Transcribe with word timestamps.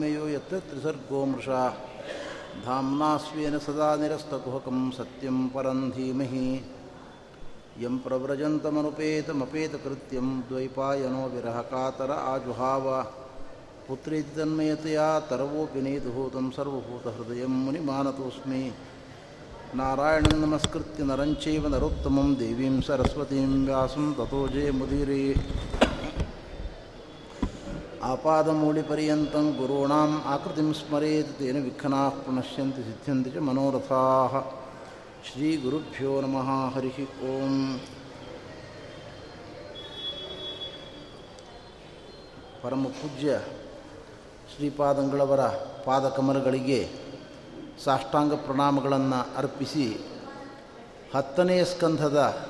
Mayo 0.00 0.24
यत्र 0.28 0.58
त्रिसर्गो 0.68 1.20
मृषा 1.32 1.62
धाम्ना 2.64 3.10
स्वेन 3.24 3.54
सदा 3.64 3.88
निरस्तकुहकं 4.00 4.78
सत्यं 4.98 5.36
परं 5.54 5.80
धीमहि 5.96 6.46
यं 7.82 7.94
प्रव्रजन्तमनुपेतमपेतकृत्यं 8.04 10.26
द्वैपायनो 10.48 11.22
विरहकातर 11.34 12.10
आजुहाव 12.14 12.86
पुत्रेति 13.88 14.32
तन्मयतया 14.36 15.08
तरवोऽपि 15.30 15.80
नेतुभूतं 15.86 16.46
सर्वभूतहृदयं 16.56 17.54
मुनिमानतोऽस्मि 17.64 18.62
नारायणं 19.80 20.34
नमस्कृत्य 20.40 21.00
नरं 21.04 21.30
चैव 21.44 21.62
नरोत्तमं 21.74 22.28
देवीं 22.42 22.74
सरस्वतीं 22.88 23.48
व्यासं 23.66 24.06
ततो 24.18 24.40
जयमुदीरे 24.54 25.22
ಆಪಾದಮೂಳಿಪರ್ಯಂತಂ 28.04 29.52
ಗುರುಣಾಂ 29.52 30.22
ಆಕೃತಿಂ 30.26 30.74
ಸ್ಮರೇತ್ 30.74 31.38
ತೇನ 31.38 31.64
ವಿಘ್ನಾ 31.64 32.08
ಪ್ರಣಶ್ಯಂತ 32.08 32.76
ಸಿದ್ಧಂತಿ 32.76 33.30
ಚ 33.30 33.36
ಮನೋರಥಾ. 33.36 34.02
ಶ್ರೀ 35.32 35.56
ಗುರುಭ್ಯೋ 35.56 36.20
ನಮಃ. 36.20 36.74
ಹರಿ 36.74 36.88
ಓಂ. 37.04 37.80
ಪರಮ 42.62 42.84
ಪೂಜ್ಯ 42.84 43.40
ಶ್ರೀಪಾದಂಗಳವರ 44.56 45.46
ಪಾದಕಮಲಗಳಿಗೆ 45.84 46.88
ಸಾಷ್ಟಾಂಗ 47.84 48.34
ಪ್ರಣಾಮಗಳನ್ನು 48.34 49.36
ಅರ್ಪಿಸಿ 49.36 49.96
ಹತ್ತನೆಯ 51.14 51.64
ಸ್ಕಂಧದ 51.64 52.48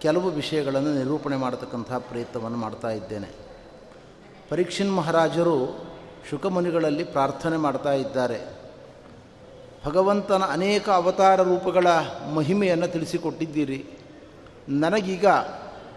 ಕೆಲವು 0.00 0.30
ವಿಷಯಗಳನ್ನು 0.30 0.94
ನಿರೂಪಣೆ 0.94 1.36
ಮಾಡತಕ್ಕಂಥ 1.36 1.92
ಪ್ರಯತ್ನವನ್ನು 1.92 2.58
ಮಾಡ್ತಾ 2.58 2.90
ಇದ್ದೇನೆ. 2.90 3.45
ಪರೀಕ್ಷಿನ್ 4.48 4.96
ಮಹಾರಾಜರು 4.96 5.86
ಶುಕಮುನಿಗಳಲ್ಲಿ 6.30 7.04
ಪ್ರಾರ್ಥನೆ 7.04 7.56
ಮಾಡ್ತಾ 7.56 7.92
ಇದ್ದಾರೆ. 7.92 8.56
ಭಗವಂತನ 9.86 10.42
ಅನೇಕ 10.42 10.90
ಅವತಾರ 10.90 11.42
ರೂಪಗಳ 11.42 11.86
ಮಹಿಮೆಯನ್ನು 12.34 12.88
ತಿಳಿಸಿಕೊಟ್ಟಿದ್ದೀರಿ. 12.88 13.86
ನನಗೀಗ 14.68 15.26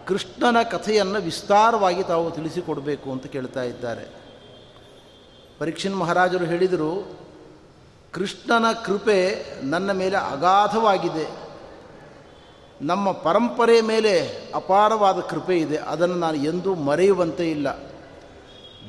ಕೃಷ್ಣನ 0.06 0.62
ಕಥೆಯನ್ನು 0.62 1.20
ವಿಸ್ತಾರವಾಗಿ 1.20 2.02
ತಾವು 2.02 2.30
ತಿಳಿಸಿಕೊಡಬೇಕು 2.30 3.12
ಅಂತ 3.12 3.26
ಕೇಳ್ತಾ 3.26 3.62
ಇದ್ದಾರೆ. 3.62 4.08
ಪರೀಕ್ಷಿನ್ 5.58 5.98
ಮಹಾರಾಜರು 5.98 6.44
ಹೇಳಿದರು, 6.44 7.18
ಕೃಷ್ಣನ 8.12 8.72
ಕೃಪೆ 8.72 9.46
ನನ್ನ 9.62 9.92
ಮೇಲೆ 9.92 10.16
ಅಗಾಧವಾಗಿದೆ. 10.16 11.30
ನಮ್ಮ 12.82 13.12
ಪರಂಪರೆ 13.12 13.80
ಮೇಲೆ 13.80 14.42
ಅಪಾರವಾದ 14.54 15.20
ಕೃಪೆ 15.20 15.58
ಇದೆ. 15.58 15.76
ಅದನ್ನು 15.76 16.14
ನಾನು 16.14 16.36
ಎಂದೂ 16.36 16.74
ಮರೆಯುವಂತೆ 16.74 17.50
ಇಲ್ಲ. 17.50 17.89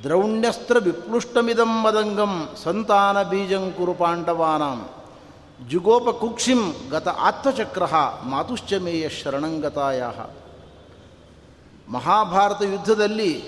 ದ್ರೌಣ್ಯಸ್ತ್ರ 0.04 0.78
ವಿಪ್ಲುಷ್ಟಮಿದಂ 0.78 1.74
ಮದಂಗಂ 1.82 2.50
ಸಂತಾನ 2.64 3.24
ಬೀಜಂ 3.24 3.72
ಕುರು 3.78 3.94
ಪಾಂಡವಾನಾಂ. 3.94 4.90
ಜುಗೋಪ 5.70 6.10
ಕುಕ್ಷಿಂ 6.10 6.62
ಗತ 6.90 7.08
ಆತ್ಮಚಕ್ರ 7.08 7.84
ಮಾತುಶ್ಚಮೇಯ 8.24 9.10
ಶರಣಂಗತಾಯ 9.10 10.04
ಮಹಾಭಾರತ 11.92 12.62
ಯುದ್ಧದಲ್ಲಿ 12.62 13.44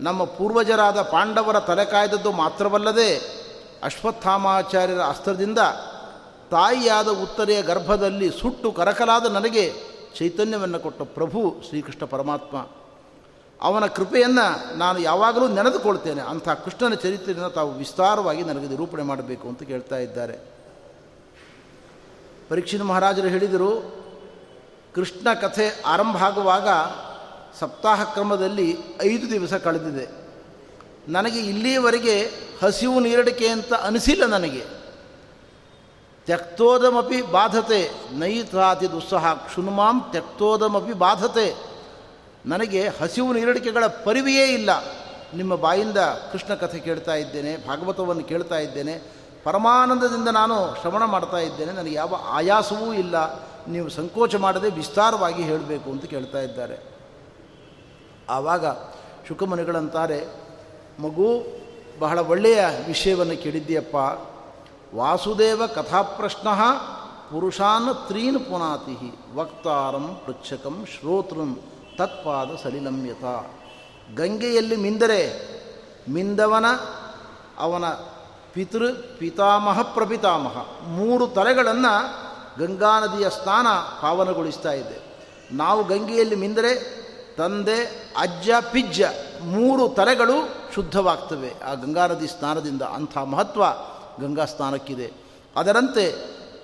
ನಮ್ಮ 0.00 0.24
ಪೂರ್ವಜರಾದ 0.24 1.02
ಪಾಂಡವರ 1.02 1.60
ತಲೆ 1.60 1.84
ಕಾಯ್ದದ್ದು 1.84 2.32
ಮಾತ್ರವಲ್ಲದೆ 2.32 3.10
ಅಶ್ವತ್ಥಾಮಾಚಾರ್ಯರ 3.82 5.00
ಅಸ್ತ್ರದಿಂದ 5.00 5.58
ತಾಯಿಯಾದ 6.50 7.08
ಉತ್ತರೆಯ 7.08 7.62
ಗರ್ಭದಲ್ಲಿ 7.62 8.28
ಸುಟ್ಟು 8.40 8.72
ಕರಕಲಾದ 8.72 9.26
ನನಗೆ 9.26 9.72
ಚೈತನ್ಯವನ್ನು 10.18 10.80
ಕೊಟ್ಟ 10.80 11.02
ಪ್ರಭು 11.02 11.40
ಶ್ರೀಕೃಷ್ಣ 11.68 12.04
ಪರಮಾತ್ಮ. 12.04 12.56
ಅವನ 13.62 13.86
ಕೃಪೆಯನ್ನು 13.86 14.76
ನಾನು 14.76 14.98
ಯಾವಾಗಲೂ 14.98 15.48
ನೆನೆದುಕೊಳ್ತೇನೆ. 15.48 16.20
ಅಂಥ 16.20 16.48
ಕೃಷ್ಣನ 16.48 16.94
ಚರಿತ್ರೆಯನ್ನು 16.94 17.50
ತಾವು 17.50 17.72
ವಿಸ್ತಾರವಾಗಿ 17.72 18.42
ನನಗೆ 18.42 18.68
ನಿರೂಪಣೆ 18.68 19.02
ಮಾಡಬೇಕು 19.02 19.48
ಅಂತ 19.48 19.62
ಕೇಳ್ತಾ 19.62 19.96
ಇದ್ದಾರೆ. 19.96 20.38
ಪರೀಕ್ಷಿನ 22.48 22.82
ಮಹಾರಾಜರು 22.82 23.28
ಹೇಳಿದರು, 23.28 24.00
ಕೃಷ್ಣ 24.94 25.34
ಕಥೆ 25.34 25.82
ಆರಂಭ 25.86 26.24
ಆಗುವಾಗ 26.24 26.68
ಸಪ್ತಾಹ 27.58 28.04
ಕ್ರಮದಲ್ಲಿ 28.04 28.78
ಐದು 29.02 29.30
ದಿವಸ 29.30 29.54
ಕಳೆದಿದೆ. 29.54 30.20
ನನಗೆ 31.08 31.38
ಇಲ್ಲಿಯವರೆಗೆ 31.38 32.30
ಹಸಿವು 32.62 33.00
ನೀರಡಿಕೆ 33.00 33.48
ಅಂತ 33.48 33.72
ಅನಿಸಿಲ್ಲ 33.74 34.26
ನನಗೆ. 34.26 34.64
ತ್ಯಕ್ತೋದಮಪಿ 36.26 37.22
ಬಾಧತೆ 37.22 37.90
ನೈತಾತಿ 38.12 38.90
ದುಸ್ಸಹ 38.90 39.32
ಕ್ಷುನ್ಮಾಂ 39.32 40.00
ತ್ಯಕ್ತೋದಮಪಿ 40.10 40.92
ಬಾಧತೆ. 40.92 41.69
ನನಗೆ 42.46 42.88
ಹಸಿವು 42.88 43.32
ನೀರಡಿಕೆಗಳ 43.32 43.86
ಪರಿವೆಯೇ 43.86 44.46
ಇಲ್ಲ. 44.46 44.70
ನಿಮ್ಮ 45.34 45.54
ಬಾಯಿಂದ 45.54 45.96
ಕೃಷ್ಣ 46.32 46.54
ಕಥೆ 46.54 46.78
ಕೇಳ್ತಾ 46.78 47.14
ಇದ್ದೇನೆ, 47.14 47.56
ಭಾಗವತವನ್ನು 47.56 48.24
ಕೇಳ್ತಾ 48.24 48.58
ಇದ್ದೇನೆ. 48.58 49.12
ಪರಮಾನಂದದಿಂದ 49.44 50.28
ನಾನು 50.28 50.80
ಶ್ರವಣ 50.80 51.04
ಮಾಡ್ತಾ 51.04 51.36
ಇದ್ದೇನೆ. 51.36 51.72
ನನಗೆ 51.72 51.92
ಯಾವ 51.92 52.16
ಆಯಾಸವೂ 52.28 52.92
ಇಲ್ಲ. 52.92 53.40
ನೀವು 53.68 53.88
ಸಂಕೋಚ 53.88 54.34
ಮಾಡದೆ 54.34 54.70
ವಿಸ್ತಾರವಾಗಿ 54.70 55.42
ಹೇಳಬೇಕು 55.42 55.90
ಅಂತ 55.90 56.04
ಕೇಳ್ತಾ 56.04 56.40
ಇದ್ದಾರೆ. 56.40 56.78
ಆವಾಗ 58.28 58.66
ಶುಕಮನಿಗಳಂತಾರೆ, 59.28 60.26
ಮಗು, 60.98 61.60
ಬಹಳ 61.98 62.18
ಒಳ್ಳೆಯ 62.18 62.64
ವಿಷಯವನ್ನು 62.86 63.42
ಕೇಳಿದ್ದೀಯಪ್ಪ. 63.42 63.96
ವಾಸುದೇವ 64.94 65.66
ಕಥಾಪ್ರಶ್ನ 65.66 66.48
ಪುರುಷಾನ್ 67.30 68.06
ತ್ರೀನ್ 68.08 68.44
ಪುನಾತಿ 68.44 69.18
ವಕ್ತಾರಂ 69.34 70.20
ಪೃಚ್ಛಕಂ 70.26 70.86
ಶ್ರೋತೃಂ 70.86 71.60
ತತ್ಪಾದ 72.00 72.48
ಸಲಿಲಮ್ಯತ 72.62 73.24
ಗಂಗೆಯಲ್ಲಿ 74.16 74.76
ಮಿಂದರೆ 74.76 75.48
ಮಿಂದವನ, 76.08 76.64
ಅವನ 77.58 77.84
ಪಿತೃ 78.52 78.92
ಪಿತಾಮಹ 79.18 79.82
ಪ್ರಪಿತಾಮಹ. 79.82 80.56
ಮೂರು 80.82 81.26
ತಲೆಗಳನ್ನು 81.26 81.94
ಗಂಗಾ 82.58 83.00
ನದಿಯ 83.00 83.30
ಸ್ನಾನ 83.30 83.66
ಪಾವನಗೊಳಿಸ್ತಾ 84.02 84.72
ಇದೆ. 84.72 84.98
ನಾವು 85.52 85.84
ಗಂಗೆಯಲ್ಲಿ 85.84 86.34
ಮಿಂದರೆ 86.34 87.00
ತಂದೆ, 87.36 87.84
ಅಜ್ಜ, 88.16 88.50
ಪಿಜ್ಜ 88.72 89.02
ಮೂರು 89.42 89.88
ತಲೆಗಳು 89.88 90.54
ಶುದ್ಧವಾಗ್ತವೆ. 90.74 91.54
ಆ 91.64 91.74
ಗಂಗಾ 91.74 92.06
ನದಿ 92.06 92.26
ಸ್ನಾನದಿಂದ 92.26 92.82
ಅಂಥ 92.82 93.18
ಮಹತ್ವ 93.18 93.64
ಗಂಗಾ 94.20 94.44
ಸ್ನಾನಕ್ಕಿದೆ. 94.44 95.12
ಅದರಂತೆ 95.56 96.12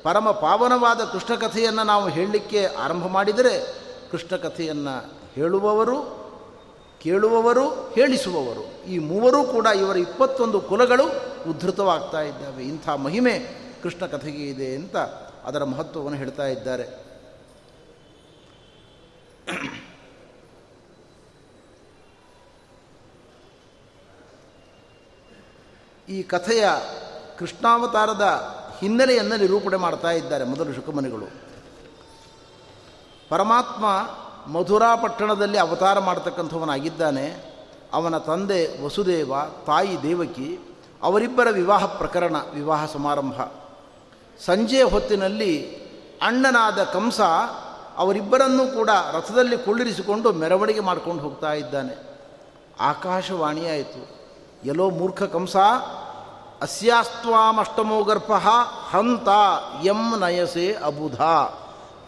ಪರಮ 0.03 0.31
ಪಾವನವಾದ 0.31 1.01
ಕೃಷ್ಣ 1.01 1.35
ಕಥೆಯನ್ನು 1.35 1.85
ನಾವು 1.85 2.09
ಹೇಳಲಿಕ್ಕೆ 2.09 2.67
ಆರಂಭ 2.67 3.07
ಮಾಡಿದರೆ 3.07 3.87
ಕೃಷ್ಣ 4.11 4.37
ಕಥೆಯನ್ನು 4.37 5.16
ಹೇಳುವವರು, 5.37 5.97
ಕೇಳುವವರು, 7.01 7.71
ಹೇಳಿಸುವವರು. 7.95 8.85
ಈ 8.85 8.99
ಮೂವರೂ 8.99 9.45
ಕೂಡ 9.45 9.67
ಇವರ 9.67 9.97
ಇಪ್ಪತ್ತೊಂದು 9.97 10.61
ಕುಲಗಳು 10.61 11.05
ಉದ್ಧೃತವಾಗ್ತಾ 11.51 12.21
ಇದ್ದಾವೆ. 12.21 12.65
ಇಂಥ 12.65 12.89
ಮಹಿಮೆ 12.89 13.39
ಕೃಷ್ಣ 13.83 14.07
ಕಥೆಗೆ 14.07 14.49
ಇದೆ 14.49 14.75
ಅಂತ 14.75 14.97
ಅದರ 15.45 15.65
ಮಹತ್ವವನ್ನು 15.65 16.19
ಹೇಳ್ತಾ 16.19 16.47
ಇದ್ದಾರೆ. 16.47 17.07
ಈ 26.09 26.23
ಕಥೆಯ 26.23 26.69
ಕೃಷ್ಣಾವತಾರದ 27.39 28.23
ಹಿನ್ನೆಲೆಯನ್ನು 28.81 29.37
ನಿರೂಪಣೆ 29.37 29.77
ಮಾಡ್ತಾ 29.77 30.11
ಇದ್ದಾರೆ 30.11 30.45
ಮೊದಲು 30.45 30.75
ಶುಕಮನಿಗಳು. 30.75 31.27
ಪರಮಾತ್ಮ 33.29 33.85
ಮಧುರಾ 34.47 34.97
ಪಟ್ಟಣದಲ್ಲಿ 34.97 35.59
ಅವತಾರ 35.59 35.99
ಮಾಡ್ತಕ್ಕಂಥವನಾಗಿದ್ದಾನೆ. 35.99 37.57
ಅವನ 37.93 38.19
ತಂದೆ 38.19 38.85
ವಸುದೇವ, 38.85 39.35
ತಾಯಿ 39.67 40.03
ದೇವಕಿ, 40.03 40.79
ಅವರಿಬ್ಬರ 41.03 41.49
ವಿವಾಹ 41.51 41.87
ಪ್ರಕರಣ, 41.87 42.37
ವಿವಾಹ 42.55 42.87
ಸಮಾರಂಭ. 42.87 43.41
ಸಂಜೆಯ 44.45 44.85
ಹೊತ್ತಿನಲ್ಲಿ 44.85 45.77
ಅಣ್ಣನಾದ 46.23 46.83
ಕಂಸ 46.83 47.21
ಅವರಿಬ್ಬರನ್ನೂ 47.97 48.67
ಕೂಡ 48.67 48.91
ರಥದಲ್ಲಿ 49.13 49.59
ಕುಳ್ಳಿರಿಸಿಕೊಂಡು 49.59 50.33
ಮೆರವಣಿಗೆ 50.33 50.81
ಮಾಡ್ಕೊಂಡು 50.81 51.23
ಹೋಗ್ತಾ 51.23 51.53
ಇದ್ದಾನೆ. 51.53 52.21
ಆಕಾಶವಾಣಿಯಾಯಿತು. 52.81 54.17
ಎಲ್ಲೋ 54.65 54.91
ಮೂರ್ಖ 54.91 55.23
ಕಂಸ, 55.23 55.57
ಅಸ್ಯಾಸ್ತ್ವಾಮಷ್ಟಮೋ 56.63 58.03
ಗರ್ಭ 58.03 58.33
ಹಂತ 58.91 59.29
ಎಂ 59.85 60.21
ನಯಸೆ 60.21 60.77
ಅಬುಧ. 60.85 61.21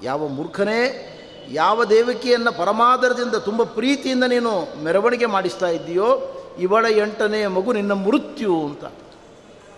ಯಾವ 0.03 0.27
ಮೂರ್ಖನೇ 0.27 1.15
ಯಾವ 1.53 1.85
ದೇವಕಿಯನ್ನು 1.85 2.53
ಪರಮಾದರದಿಂದ 2.53 3.35
ತುಂಬ 3.35 3.63
ಪ್ರೀತಿಯಿಂದ 3.63 4.25
ನೀನು 4.25 4.85
ಮೆರವಣಿಗೆ 4.85 5.27
ಮಾಡಿಸ್ತಾ 5.27 5.69
ಇದ್ದೀಯೋ, 5.69 6.09
ಇವಳ 6.59 6.87
ಎಂಟನೇ 6.91 7.47
ಮಗು 7.47 7.73
ನಿನ್ನ 7.73 7.93
ಮೃತ್ಯು 7.93 8.67
ಅಂತ. 8.67 8.85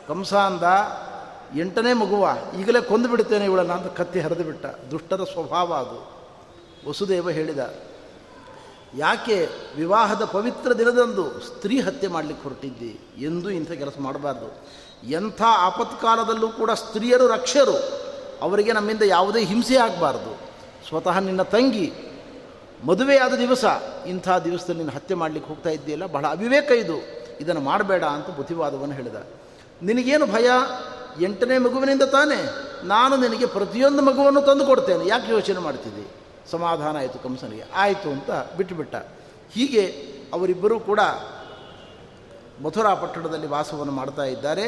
ಕಂಸ 0.08 0.34
ಅಂದ 0.34 0.62
ಎಂಟನೇ 1.58 1.93
ಮಗುವ, 1.93 2.37
ಈಗಲೇ 2.61 2.81
ಕೊಂದು 2.81 3.08
ಬಿಡ್ತೇನೆ 3.08 3.44
ಇವಳನ್ನು 3.44 3.72
ಅಂತ 3.72 3.87
ಕತ್ತಿ 3.87 4.20
ಹರಿದು 4.20 4.44
ಬಿಟ್ಟ. 4.44 4.67
ದುಷ್ಟರ 4.67 5.25
ಸ್ವಭಾವ 5.25 5.75
ಅದು. 5.75 6.20
ವಸುದೇವ 6.88 7.31
ಹೇಳಿದ, 7.31 7.75
ಯಾಕೆ 8.96 9.49
ವಿವಾಹದ 9.76 10.25
ಪವಿತ್ರ 10.25 10.73
ದಿನದಂದು 10.73 11.40
ಸ್ತ್ರೀ 11.40 11.81
ಹತ್ಯೆ 11.81 12.08
ಮಾಡಲಿಕ್ಕೆ 12.08 12.49
ಹೊರಟಿದ್ದಿ? 12.49 13.00
ಎಂದು 13.19 13.50
ಇಂಥ 13.50 13.70
ಕೆಲಸ 13.70 13.94
ಮಾಡಬಾರ್ದು. 13.99 14.69
ಎಂಥ 15.11 15.43
ಆಪತ್ಕಾಲದಲ್ಲೂ 15.43 16.49
ಕೂಡ 16.49 16.70
ಸ್ತ್ರೀಯರು 16.70 17.26
ರಕ್ಷರು 17.26 17.76
ಅವರಿಗೆ 18.43 18.73
ನಮ್ಮಿಂದ 18.73 19.02
ಯಾವುದೇ 19.02 19.44
ಹಿಂಸೆ 19.44 19.76
ಆಗಬಾರ್ದು. 19.76 20.50
ಸ್ವತಃ 20.90 21.19
ನಿನ್ನ 21.19 21.42
ತಂಗಿ 21.42 21.92
ಮದುವೆಯಾದ 22.87 23.34
ದಿವಸ 23.34 23.64
ಇಂಥ 24.06 24.28
ದಿವಸದಲ್ಲಿ 24.44 24.81
ನೀನು 24.81 24.94
ಹತ್ಯೆ 24.94 25.14
ಮಾಡಲಿಕ್ಕೆ 25.14 25.48
ಹೋಗ್ತಾ 25.48 25.70
ಇದ್ದೀಯಲ್ಲ, 25.70 26.06
ಬಹಳ 26.06 26.26
ಅವಿವೇಕ 26.26 26.70
ಇದು. 26.70 26.96
ಇದನ್ನು 27.40 27.60
ಮಾಡಬೇಡ 27.60 28.04
ಅಂತ 28.04 28.31
ಬುದ್ಧಿವಾದವನ್ನು 28.31 28.94
ಹೇಳಿದ. 28.94 29.14
ನಿನಗೇನು 29.82 30.26
ಭಯ? 30.26 30.50
ಎಂಟನೇ 31.20 31.58
ಮಗುವಿನಿಂದ 31.58 32.02
ತಾನೇ 32.02 32.48
ನಾನು 32.84 33.16
ನಿನಗೆ 33.16 33.46
ಪ್ರತಿಯೊಂದು 33.46 34.02
ಮಗುವನ್ನು 34.02 34.42
ತಂದು 34.42 34.66
ಕೊಡ್ತೇನೆ. 34.66 35.06
ಯಾಕೆ 35.06 35.32
ಯೋಚನೆ 35.32 35.58
ಮಾಡ್ತಿದ್ದಿ? 35.58 36.06
ಸಮಾಧಾನ 36.50 36.96
ಆಯಿತು 36.96 37.19
ಕಂಸನಿಗೆ. 37.19 37.64
ಆಯಿತು 37.75 38.10
ಅಂತ 38.10 38.31
ಬಿಟ್ಟುಬಿಟ್ಟ 38.56 38.94
ಹೀಗೆ 39.52 39.87
ಅವರಿಬ್ಬರೂ 40.32 40.81
ಕೂಡ 40.81 41.00
ಮಥುರಾ 42.62 42.94
ಪಟ್ಟಣದಲ್ಲಿ 42.94 43.46
ವಾಸವನ್ನು 43.46 43.92
ಮಾಡ್ತಾ 43.92 44.25
ಇದ್ದಾರೆ. 44.25 44.66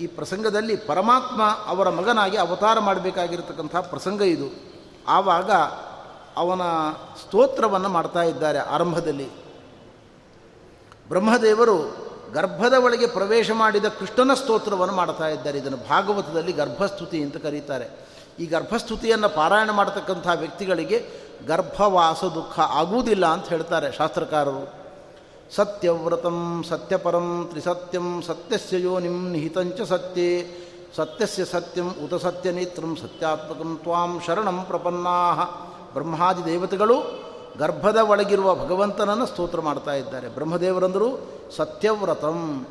ಈ 0.00 0.06
ಪ್ರಸಂಗದಲ್ಲಿ 0.06 0.76
ಪರಮಾತ್ಮ 0.76 1.42
ಅವರ 1.66 1.88
ಮಗನಾಗಿ 1.88 2.36
ಅವತಾರ 2.36 2.78
ಮಾಡಬೇಕಾಗಿರತಕ್ಕಂಥ 2.78 3.76
ಪ್ರಸಂಗ 3.76 4.22
ಇದು. 4.22 4.73
ಆವಾಗ 5.08 5.50
ಅವನ 6.36 6.60
ಸ್ತೋತ್ರವನ್ನು 6.92 7.88
ಮಾಡ್ತಾ 7.88 8.22
ಇದ್ದಾರೆ 8.22 8.58
ಆರಂಭದಲ್ಲಿ. 8.58 9.28
ಬ್ರಹ್ಮದೇವರು 11.08 12.04
ಗರ್ಭದ 12.32 12.72
ಒಳಗೆ 12.72 13.06
ಪ್ರವೇಶ 13.06 13.50
ಮಾಡಿದ 13.50 13.84
ಕೃಷ್ಣನ 13.84 14.34
ಸ್ತೋತ್ರವನ್ನು 14.34 14.94
ಮಾಡ್ತಾ 14.94 15.28
ಇದ್ದಾರೆ. 15.28 15.58
ಇದನ್ನು 15.58 15.76
ಭಾಗವತದಲ್ಲಿ 15.76 16.52
ಗರ್ಭಸ್ತುತಿ 16.52 17.22
ಅಂತ 17.22 17.36
ಕರೀತಾರೆ. 17.36 17.90
ಈ 18.38 18.46
ಗರ್ಭಸ್ತುತಿಯನ್ನು 18.46 19.28
ಪಾರಾಯಣ 19.28 19.70
ಮಾಡತಕ್ಕಂಥ 19.70 20.26
ವ್ಯಕ್ತಿಗಳಿಗೆ 20.34 21.08
ಗರ್ಭವಾಸ 21.46 22.24
ದುಃಖ 22.24 22.60
ಆಗುವುದಿಲ್ಲ 22.60 23.26
ಅಂತ 23.26 23.48
ಹೇಳ್ತಾರೆ 23.48 23.92
ಶಾಸ್ತ್ರಕಾರರು. 23.92 24.84
ಸತ್ಯವ್ರತಂ 25.54 26.64
ಸತ್ಯಪರಂ 26.68 27.46
ತ್ರಿಸತ್ಯಂ 27.50 28.22
ಸತ್ಯಸ್ಯ 28.22 28.80
ಯೋನಿಂ 28.80 29.30
ನಿಹಿತಂಚ 29.30 29.80
ಸತ್ಯೇ 29.80 30.58
ಸತ್ಯಸ್ಯ 30.96 31.44
ಸತ್ಯಂ 31.44 31.94
ಉತ 32.04 32.14
ಸತ್ಯನೇತ್ರಂ 32.14 32.96
ಸತ್ಯಾತ್ಮಕಂ 32.96 33.78
ತ್ವಾಂ 33.82 34.20
ಶರಣಂ 34.26 34.64
ಪ್ರಪನ್ನಾ 34.64 35.34
ಬ್ರಹ್ಮಾದಿ 35.92 36.44
ದೇವತೆಗಳು 36.44 37.24
ಗರ್ಭದ 37.58 37.96
ಒಳಗಿರುವ 37.96 38.54
ಭಗವಂತನನ್ನು 38.54 39.26
ಸ್ತೋತ್ರ 39.26 39.60
ಮಾಡ್ತಾ 39.60 39.94
ಇದ್ದಾರೆ. 39.94 40.28
ಬ್ರಹ್ಮದೇವರಂದರು 40.28 41.30
ಸತ್ಯವ್ರತಂ, 41.56 42.66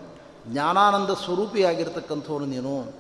ಜ್ಞಾನಾನಂದ 0.48 1.10
ಸ್ವರೂಪಿಯಾಗಿರ್ತಕ್ಕಂಥವನು 1.10 2.46
ನೀನು. 2.46 2.94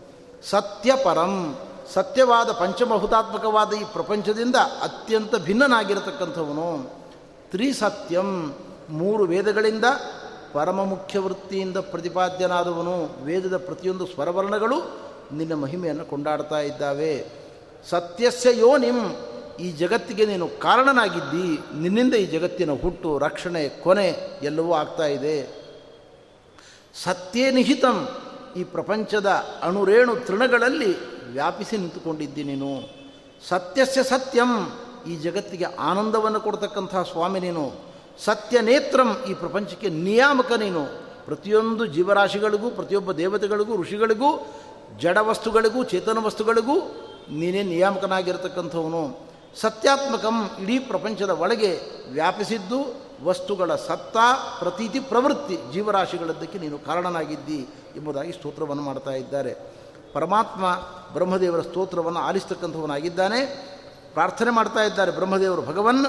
ಸತ್ಯಪರಂ, 0.49 1.57
ಸತ್ಯವಾದ 1.93 2.51
ಪಂಚಮಹುತಾತ್ಮಕವಾದ 2.51 3.73
ಈ 3.73 3.83
ಪ್ರಪಂಚದಿಂದ 3.83 4.55
ಅತ್ಯಂತ 4.55 5.35
ಭಿನ್ನನಾಗಿರತಕ್ಕಂಥವನು. 5.35 6.89
ತ್ರಿಸತ್ಯಂ, 7.51 8.53
ಮೂರು 8.89 9.23
ವೇದಗಳಿಂದ 9.23 9.85
ಪರಮ 10.53 10.83
ಮುಖ್ಯ 10.83 11.19
ವೃತ್ತಿಯಿಂದ 11.19 11.77
ಪ್ರತಿಪಾದ್ಯನಾದವನು. 11.77 13.25
ವೇದದ 13.25 13.57
ಪ್ರತಿಯೊಂದು 13.57 14.07
ಸ್ವರವರ್ಣಗಳು 14.07 15.02
ನಿನ್ನ 15.31 15.53
ಮಹಿಮೆಯನ್ನು 15.53 16.05
ಕೊಂಡಾಡ್ತಾ 16.05 16.59
ಇದ್ದಾವೆ. 16.59 17.25
ಸತ್ಯಸ್ಯ 17.89 18.59
ಯೋನಿಂ, 18.59 19.15
ಈ 19.59 19.71
ಜಗತ್ತಿಗೆ 19.71 20.25
ನೀನು 20.25 20.47
ಕಾರಣನಾಗಿದ್ದಿ. 20.47 21.79
ನಿನ್ನಿಂದ 21.79 22.13
ಈ 22.13 22.25
ಜಗತ್ತಿನ 22.25 22.71
ಹುಟ್ಟು, 22.71 23.17
ರಕ್ಷಣೆ, 23.17 23.69
ಕೊನೆ 23.69 24.39
ಎಲ್ಲವೂ 24.43 24.73
ಆಗ್ತಾ 24.73 25.05
ಇದೆ. 25.05 25.63
ಸತ್ಯೇ 27.03 27.51
ನಿಹಿತಂ, 27.51 28.07
ಈ 28.57 28.63
ಪ್ರಪಂಚದ 28.63 29.29
ಅಣುರೇಣು 29.63 30.15
ತೃಣಗಳಲ್ಲಿ 30.15 31.23
ವ್ಯಾಪಿಸಿ 31.31 31.77
ನಿಂತುಕೊಂಡಿದ್ದಿ 31.77 32.43
ನೀನು. 32.43 32.89
ಸತ್ಯಸ್ಯ 33.49 34.03
ಸತ್ಯಂ, 34.03 34.71
ಈ 35.07 35.15
ಜಗತ್ತಿಗೆ 35.15 35.63
ಆನಂದವನ್ನು 35.63 36.39
ಕೊಡ್ತಕ್ಕಂಥ 36.39 36.95
ಸ್ವಾಮಿ 36.95 37.39
ನೀನು. 37.39 37.71
ಸತ್ಯ 38.25 38.61
ನೇತ್ರಂ, 38.61 39.23
ಈ 39.29 39.33
ಪ್ರಪಂಚಕ್ಕೆ 39.33 39.89
ನಿಯಾಮಕ 39.89 40.51
ನೀನು. 40.51 40.85
ಪ್ರತಿಯೊಂದು 41.25 41.85
ಜೀವರಾಶಿಗಳಿಗೂ, 41.85 42.69
ಪ್ರತಿಯೊಬ್ಬ 42.69 43.11
ದೇವತೆಗಳಿಗೂ, 43.11 43.75
ಋಷಿಗಳಿಗೂ 43.75 44.47
ಜಡ 44.99 45.17
ವಸ್ತುಗಳಿಗೂ 45.21 45.83
ಚೇತನ 45.83 46.17
ವಸ್ತುಗಳಿಗೂ 46.17 46.79
ನೀನೇ 47.29 47.63
ನಿಯಾಮಕನಾಗಿರ್ತಕ್ಕಂಥವನು. 47.63 49.19
ಸತ್ಯಾತ್ಮಕಂ 49.61 50.49
ಇಡೀ 50.59 50.79
ಪ್ರಪಂಚದ 50.79 51.29
ಒಳಗೆ 51.29 51.79
ವ್ಯಾಪಿಸಿದ್ದು 52.11 53.03
ವಸ್ತುಗಳ 53.23 53.75
ಸತ್ತ 53.75 54.17
ಪ್ರತೀತಿ 54.59 54.99
ಪ್ರವೃತ್ತಿ 54.99 55.57
ಜೀವರಾಶಿಗಳದ್ದಕ್ಕೆ 55.73 56.59
ನೀನು 56.59 56.79
ಕಾರಣನಾಗಿದ್ದಿ 56.79 57.67
ಎಂಬುದಾಗಿ 57.95 58.31
ಸ್ತೋತ್ರವನ್ನು 58.31 58.83
ಮಾಡ್ತಾ 58.83 59.11
ಇದ್ದಾರೆ. 59.11 59.57
ಪರಮಾತ್ಮ 60.13 60.65
ಬ್ರಹ್ಮದೇವರ 61.13 61.61
ಸ್ತೋತ್ರವನ್ನು 61.61 62.19
ಆಲಿಸ್ತಕ್ಕಂಥವನಾಗಿದ್ದಾನೆ. 62.19 63.45
ಪ್ರಾರ್ಥನೆ 64.13 64.49
ಮಾಡ್ತಾ 64.49 64.83
ಇದ್ದಾರೆ 64.83 65.11
ಬ್ರಹ್ಮದೇವರು 65.11 65.61
ಭಗವನ್, 65.61 66.05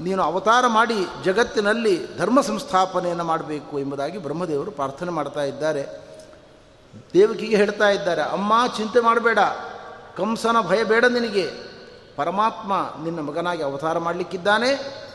ನೀನು 0.00 0.22
ಅವತಾರ 0.22 0.66
ಮಾಡಿ 0.66 1.06
ಜಗತ್ತಿನಲ್ಲಿ 1.24 2.16
ಧರ್ಮ 2.16 2.40
ಸಂಸ್ಥಾಪನೆಯನ್ನು 2.40 3.24
ಮಾಡಬೇಕು 3.24 3.78
ಎಂಬುದಾಗಿ 3.78 4.18
ಬ್ರಹ್ಮದೇವರು 4.18 4.70
ಪ್ರಾರ್ಥನೆ 4.70 5.10
ಮಾಡ್ತಾ 5.10 5.42
ಇದ್ದಾರೆ. 5.42 6.07
ದೇವಕಿಗೆ 7.14 7.56
ಹೇಳ್ತಾ 7.56 7.88
ಇದ್ದಾರೆ, 7.88 8.22
ಅಮ್ಮ, 8.22 8.52
ಚಿಂತೆ 8.76 9.00
ಮಾಡಬೇಡ. 9.00 9.38
ಕಂಸನ 10.16 10.56
ಭಯ 10.60 10.84
ಬೇಡ 10.84 11.04
ನಿನಗೆ. 11.04 11.68
ಪರಮಾತ್ಮ 12.16 12.72
ನಿನ್ನ 13.04 13.20
ಮಗನಾಗಿ 13.20 13.62
ಅವತಾರ 13.62 13.98
ಮಾಡಲಿಕ್ಕಿದ್ದಾನೆ. 13.98 14.70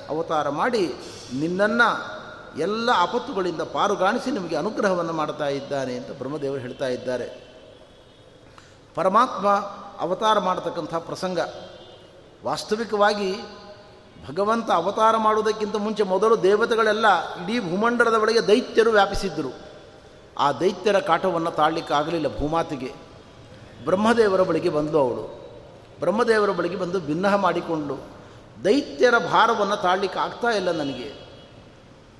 ಅವತಾರ 0.09 0.49
ಮಾಡಿ 0.49 0.93
ನಿನ್ನನ್ನು 1.33 2.23
ಎಲ್ಲ 2.59 2.89
ಆಪತ್ತುಗಳಿಂದ 2.89 3.61
ಪಾರುಗಾಣಿಸಿ 3.61 4.31
ನಿಮಗೆ 4.31 4.55
ಅನುಗ್ರಹವನ್ನು 4.55 5.13
ಮಾಡ್ತಾ 5.13 5.47
ಇದ್ದಾನೆ 5.47 5.95
ಅಂತ 5.95 6.11
ಬ್ರಹ್ಮದೇವರು 6.17 6.59
ಹೇಳ್ತಾ 6.59 6.87
ಇದ್ದಾರೆ. 6.87 7.53
ಪರಮಾತ್ಮ 8.95 9.47
ಅವತಾರ 9.99 10.39
ಮಾಡತಕ್ಕಂಥ 10.39 10.95
ಪ್ರಸಂಗ. 10.95 11.39
ವಾಸ್ತವಿಕವಾಗಿ 12.45 13.35
ಭಗವಂತ 14.29 14.71
ಅವತಾರ 14.71 15.17
ಮಾಡುವುದಕ್ಕಿಂತ 15.17 15.75
ಮುಂಚೆ 15.75 16.03
ಮೊದಲು 16.03 16.43
ದೇವತೆಗಳೆಲ್ಲ 16.43 17.33
ಇಡೀ 17.33 17.59
ಭೂಮಂಡಲದ 17.59 18.13
ಒಳಗೆ 18.13 18.47
ದೈತ್ಯರು 18.47 18.91
ವ್ಯಾಪಿಸಿದ್ದರು. 18.91 19.72
ಆ 20.37 20.51
ದೈತ್ಯರ 20.51 20.99
ಕಾಟವನ್ನು 20.99 21.51
ತಾಳಲಿಕ್ಕೆ 21.51 21.93
ಆಗಲಿಲ್ಲ 21.93 22.39
ಭೂಮಾತಿಗೆ. 22.39 22.91
ಬ್ರಹ್ಮದೇವರ 23.85 24.41
ಬಳಿಗೆ 24.41 24.69
ಬಂದು 24.69 24.97
ಅವಳು. 24.99 25.23
ಬ್ರಹ್ಮದೇವರ 25.99 26.51
ಬಳಿಗೆ 26.51 26.75
ಬಂದು 26.75 26.99
ಭಿನ್ನಹ 26.99 27.35
ಮಾಡಿಕೊಂಡು, 27.35 27.95
ದೈತ್ಯರ 28.63 29.17
ಭಾರವನ್ನು 29.17 29.81
ತಾಳಲಿಕ್ಕೆ 29.81 30.19
ಆಗ್ತಾ 30.19 30.47
ಇಲ್ಲ 30.47 30.71
ನನಗೆ. 30.71 31.09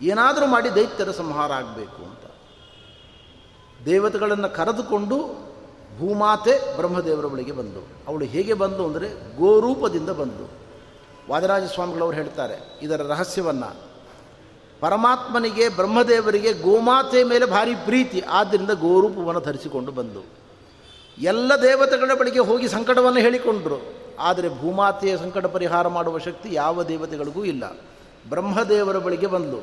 ಏನಾದರೂ 0.02 0.46
ಮಾಡಿ 0.46 0.70
ದೈತ್ಯರ 0.76 1.12
ಸಂಹಾರ 1.12 1.52
ಆಗಬೇಕು 1.52 2.02
ಅಂತ. 2.04 2.24
ದೇವತೆಗಳನ್ನು 3.86 4.50
ಕರೆದುಕೊಂಡು 4.56 5.18
ಭೂಮಾತೆ 6.00 6.76
ಬ್ರಹ್ಮದೇವರ 6.76 7.26
ಬಳಿಗೆ 7.26 7.52
ಬಂದು. 7.52 7.82
ಅವಳು 8.08 8.26
ಹೇಗೆ 8.26 8.54
ಬಂದು 8.54 8.86
ಅಂದರೆ 8.86 9.38
ಗೋರೂಪದಿಂದ 9.38 10.10
ಬಂದು. 10.10 10.46
ವಾದರಾಜ 11.30 11.64
ಸ್ವಾಮಿಗಳವರು 11.64 12.16
ಹೇಳ್ತಾರೆ, 12.16 12.80
ಇದರ 12.82 13.02
ರಹಸ್ಯವನ್ನು. 13.02 13.93
ಪರಮಾತ್ಮನಿಗೆ, 14.84 15.66
ಬ್ರಹ್ಮದೇವರಿಗೆ 15.70 16.52
ಗೋಮಾತೆ 16.54 17.20
ಮೇಲೆ 17.24 17.46
ಭಾರಿ 17.46 17.76
ಪ್ರೀತಿ. 17.76 18.20
ಆದ್ದರಿಂದ 18.30 18.72
ಗೋರೂಪವನ್ನು 18.72 19.42
ಧರಿಸಿಕೊಂಡು 19.42 19.92
ಬಂದು. 19.92 20.22
ಎಲ್ಲ 21.18 21.52
ದೇವತೆಗಳ 21.62 22.12
ಬಳಿಗೆ 22.20 22.40
ಹೋಗಿ 22.40 22.68
ಸಂಕಟವನ್ನು 22.68 23.20
ಹೇಳಿಕೊಂಡರು. 23.20 23.80
ಆದರೆ 24.20 24.50
ಭೂಮಾತೆಯ 24.60 25.14
ಸಂಕಟ 25.18 25.46
ಪರಿಹಾರ 25.46 25.88
ಮಾಡುವ 25.88 26.18
ಶಕ್ತಿ 26.18 26.50
ಯಾವ 26.54 26.84
ದೇವತೆಗಳಿಗೂ 26.84 27.44
ಇಲ್ಲ. 27.44 27.64
ಬ್ರಹ್ಮದೇವರ 28.30 28.98
ಬಳಿಗೆ 28.98 29.28
ಬಂದು 29.28 29.60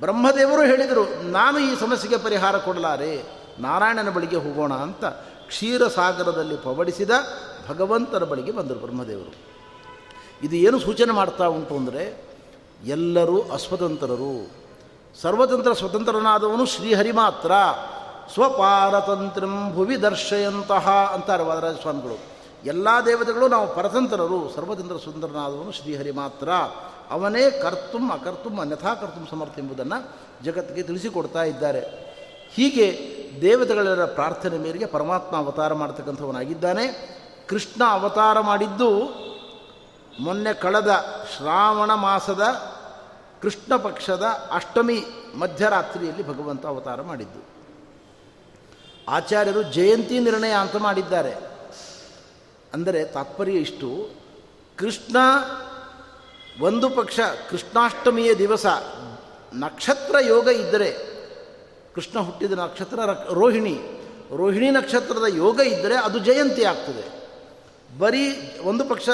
ಬ್ರಹ್ಮದೇವರು 0.00 0.62
ಹೇಳಿದರು, 0.62 1.04
ನಾನು 1.30 1.58
ಈ 1.58 1.70
ಸಮಸ್ಯೆಗೆ 1.80 2.18
ಪರಿಹಾರ 2.24 2.56
ಕೊಡಲಾರೆ. 2.58 3.12
ನಾರಾಯಣನ 3.58 4.10
ಬಳಿಗೆ 4.10 4.36
ಹೋಗೋಣ 4.36 4.72
ಅಂತ. 4.74 5.04
ಕ್ಷೀರಸಾಗರದಲ್ಲಿ 5.48 6.56
ಪವಡಿಸಿದ 6.56 7.10
ಭಗವಂತನ 7.68 8.24
ಬಳಿಗೆ 8.24 8.52
ಬಂದರು 8.52 8.78
ಬ್ರಹ್ಮದೇವರು. 8.78 9.32
ಇದು 10.42 10.56
ಏನು 10.56 10.78
ಸೂಚನೆ 10.78 11.12
ಮಾಡ್ತಾ 11.12 11.46
ಉಂಟು 11.46 11.74
ಅಂದರೆ 11.74 12.25
ಎಲ್ಲರೂ 12.84 13.42
ಅಸ್ವತಂತ್ರರು. 13.42 14.50
ಸರ್ವತಂತ್ರ 15.22 15.72
ಸ್ವತಂತ್ರನಾದವನು 15.72 16.66
ಶ್ರೀಹರಿ 16.66 17.12
ಮಾತ್ರ. 17.12 17.52
ಸ್ವಪಾರತಂತ್ರಂ 18.32 19.72
ಭುವಿ 19.74 20.02
ದರ್ಶಯಂತಹ 20.02 21.10
ಅಂತಾರೆ 21.14 21.42
ವಾದರಾಜ 21.42 21.74
ಸ್ವಾಮಿಗಳು 21.80 22.18
ಎಲ್ಲ 22.64 22.88
ದೇವತೆಗಳು 23.06 23.48
ನಾವು 23.48 23.74
ಪರತಂತ್ರರು. 23.74 24.52
ಸರ್ವತಂತ್ರ 24.56 24.96
ಸ್ವತಂತ್ರನಾದವನು 24.96 25.72
ಶ್ರೀಹರಿ 25.72 26.10
ಮಾತ್ರ. 26.10 26.50
ಅವನೇ 27.10 27.50
ಕರ್ತುಂ 27.50 28.12
ಅಕರ್ತುಂ 28.12 28.60
ಅನ್ಯಥಾ 28.60 28.94
ಕರ್ತುಂ 28.94 29.28
ಸಮರ್ಥ 29.30 29.58
ಎಂಬುದನ್ನು 29.58 30.16
ಜಗತ್ತಿಗೆ 30.44 30.82
ತಿಳಿಸಿಕೊಡ್ತಾ 30.82 31.42
ಇದ್ದಾರೆ. 31.42 31.80
ಹೀಗೆ 32.54 33.16
ದೇವತೆಗಳ 33.40 34.04
ಪ್ರಾರ್ಥನೆ 34.04 34.58
ಮೇರೆಗೆ 34.58 34.86
ಪರಮಾತ್ಮ 34.86 35.36
ಅವತಾರ 35.36 35.74
ಮಾಡ್ತಕ್ಕಂಥವನಾಗಿದ್ದಾನೆ. 35.74 37.16
ಕೃಷ್ಣ 37.48 37.82
ಅವತಾರ 37.90 38.40
ಮಾಡಿದ್ದು 38.40 39.25
ಮೊನ್ನೆ 40.20 40.54
ಕಳೆದ 40.54 41.04
ಶ್ರಾವಣ 41.36 41.94
ಮಾಸದ 41.94 42.42
ಕೃಷ್ಣ 43.42 43.76
ಪಕ್ಷದ 43.76 44.22
ಅಷ್ಟಮಿ 44.52 45.04
ಮಧ್ಯರಾತ್ರಿಯಲ್ಲಿ 45.34 46.28
ಭಗವಂತ 46.28 46.66
ಅವತಾರ 46.66 47.02
ಮಾಡಿದ್ದು. 47.02 47.56
ಆಚಾರ್ಯರು 49.08 49.62
ಜಯಂತಿ 49.62 50.18
ನಿರ್ಣಯ 50.18 50.50
ಅಂತ 50.50 50.76
ಮಾಡಿದ್ದಾರೆ. 50.76 51.34
ಅಂದರೆ 52.74 53.04
ತಾತ್ಪರ್ಯ 53.04 53.52
ಇಷ್ಟು, 53.52 54.10
ಕೃಷ್ಣ 54.76 55.16
ಒಂದು 56.60 56.90
ಪಕ್ಷ 56.90 57.20
ಕೃಷ್ಣಾಷ್ಟಮಿಯ 57.50 58.34
ದಿವಸ 58.34 58.66
ನಕ್ಷತ್ರ 59.54 60.16
ಯೋಗ 60.20 60.48
ಇದ್ದರೆ, 60.48 61.16
ಕೃಷ್ಣ 61.94 62.18
ಹುಟ್ಟಿದ 62.18 62.52
ನಕ್ಷತ್ರ 62.52 62.98
ರೋಹಿಣಿ 63.32 63.80
ರೋಹಿಣಿ 64.36 64.70
ನಕ್ಷತ್ರದ 64.70 65.24
ಯೋಗ 65.28 65.60
ಇದ್ದರೆ 65.60 65.96
ಅದು 65.96 66.18
ಜಯಂತಿ 66.18 66.64
ಆಗ್ತದೆ. 66.64 67.15
ಬರೀ 67.98 68.56
ಒಂದು 68.64 68.84
ಪಕ್ಷ 68.84 69.08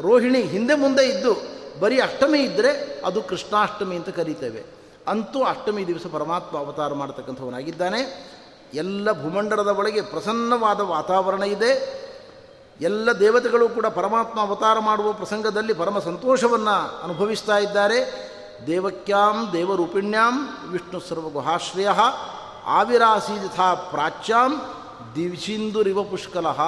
ರೋಹಿಣಿ 0.00 0.42
ಹಿಂದೆ 0.42 0.74
ಮುಂದೆ 0.74 1.08
ಇದ್ದು 1.08 1.36
ಬರೀ 1.80 2.00
ಅಷ್ಟಮಿ 2.00 2.38
ಇದ್ದರೆ 2.38 3.02
ಅದು 3.04 3.22
ಕೃಷ್ಣಾಷ್ಟಮಿ 3.22 3.96
ಅಂತ 3.96 4.08
ಕರೀತೇವೆ. 4.08 4.64
ಅಂತೂ 5.08 5.42
ಅಷ್ಟಮಿ 5.42 5.86
ದಿವಸ 5.86 6.06
ಪರಮಾತ್ಮ 6.12 6.58
ಅವತಾರ 6.58 6.94
ಮಾಡತಕ್ಕಂಥವನಾಗಿದ್ದಾನೆ. 6.94 8.34
ಎಲ್ಲ 8.74 9.12
ಭೂಮಂಡಲದ 9.12 9.66
ಒಳಗೆ 9.66 10.00
ಪ್ರಸನ್ನವಾದ 10.00 10.80
ವಾತಾವರಣ 10.80 11.42
ಇದೆ. 11.42 12.04
ಎಲ್ಲ 12.80 13.12
ದೇವತೆಗಳು 13.12 13.68
ಕೂಡ 13.68 13.86
ಪರಮಾತ್ಮ 13.86 14.40
ಅವತಾರ 14.40 14.78
ಮಾಡುವ 14.78 15.12
ಪ್ರಸಂಗದಲ್ಲಿ 15.12 15.74
ಪರಮ 15.74 15.98
ಸಂತೋಷವನ್ನು 15.98 17.02
ಅನುಭವಿಸ್ತಾ 17.02 17.58
ಇದ್ದಾರೆ. 17.58 18.30
ದೇವಕ್ಯಾಂ 18.66 19.52
ದೇವರೂಪಿಣ್ಯಾಂ 19.52 20.48
ವಿಷ್ಣು 20.70 21.00
ಸರ್ವಗುಹಾಶ್ರಯ 21.00 21.88
ಆವಿರಾಸೀಥಾ 22.64 23.74
ಪ್ರಾಚ್ಯಾಂ 23.74 24.60
ದಿವಿಸಿಂದುರಿವ 25.14 26.02
ಪುಷ್ಕಲಃ. 26.02 26.60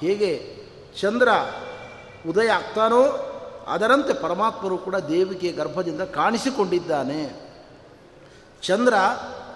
ಹೇಗೆ 0.00 0.59
ಚಂದ್ರ 0.96 1.28
ಉದಯ 2.28 2.48
ಆಗ್ತಾನೋ, 2.48 3.02
ಅದರಂತೆ 3.68 4.14
ಪರಮಾತ್ಮರು 4.14 4.78
ಕೂಡ 4.78 4.96
ದೇವಿಕೆಯ 4.96 5.52
ಗರ್ಭದಿಂದ 5.52 6.00
ಕಾಣಿಸಿಕೊಂಡಿದ್ದಾನೆ. 6.00 7.20
ಚಂದ್ರ 8.62 8.94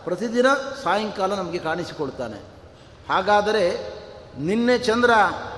ಪ್ರತಿದಿನ 0.04 0.46
ಸಾಯಂಕಾಲ 0.82 1.34
ನಮಗೆ 1.34 1.58
ಕಾಣಿಸಿಕೊಳ್ತಾನೆ. 1.58 2.40
ಹಾಗಾದರೆ 3.08 3.64
ನಿನ್ನೆ 4.38 4.78
ಚಂದ್ರ 4.78 5.10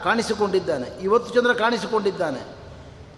ಕಾಣಿಸಿಕೊಂಡಿದ್ದಾನೆ, 0.05 0.89
ಇವತ್ತು 1.03 1.35
ಚಂದ್ರ 1.35 1.53
ಕಾಣಿಸಿಕೊಂಡಿದ್ದಾನೆ. 1.53 2.43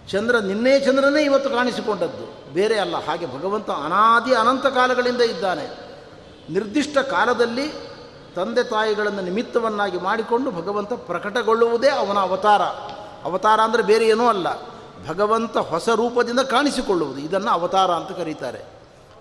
ಚಂದ್ರ 0.09 0.39
ನಿನ್ನೆ 0.39 0.79
ಚಂದ್ರನೇ 0.79 1.21
ಇವತ್ತು 1.23 1.49
ಕಾಣಿಸಿಕೊಂಡದ್ದು, 1.49 2.53
ಬೇರೆ 2.53 2.79
ಅಲ್ಲ. 2.79 2.95
ಹಾಗೆ 3.05 3.25
ಭಗವಂತ 3.25 3.69
ಅನಾದಿ 3.69 4.33
ಅನಂತ 4.33 4.65
ಕಾಲಗಳಿಂದ 4.65 5.21
ಇದ್ದಾನೆ. 5.21 5.65
ನಿರ್ದಿಷ್ಟ 6.49 6.97
ಕಾಲದಲ್ಲಿ 6.97 7.67
ತಂದೆ 8.35 8.63
ತಾಯಿಗಳನ್ನು 8.63 9.21
ನಿಮಿತ್ತವನ್ನಾಗಿ 9.21 9.97
ಮಾಡಿಕೊಂಡು 9.97 10.51
ಭಗವಂತ 10.51 10.93
ಪ್ರಕಟಗೊಳ್ಳುವುದೇ 10.93 11.89
ಅವನ 11.89 12.17
ಅವತಾರ. 12.17 12.61
ಅವತಾರ 13.23 13.59
ಅಂದರೆ 13.59 13.83
ಬೇರೆ 13.83 14.07
ಏನೂ 14.07 14.27
ಅಲ್ಲ. 14.27 14.47
ಭಗವಂತ 15.09 15.57
ಹೊಸ 15.57 15.89
ರೂಪದಿಂದ 15.89 16.39
ಕಾಣಿಸಿಕೊಳ್ಳುವುದು. 16.39 17.19
ಇದನ್ನು 17.21 17.51
ಅವತಾರ 17.51 17.91
ಅಂತ 17.91 18.11
ಕರೀತಾರೆ. 18.11 18.65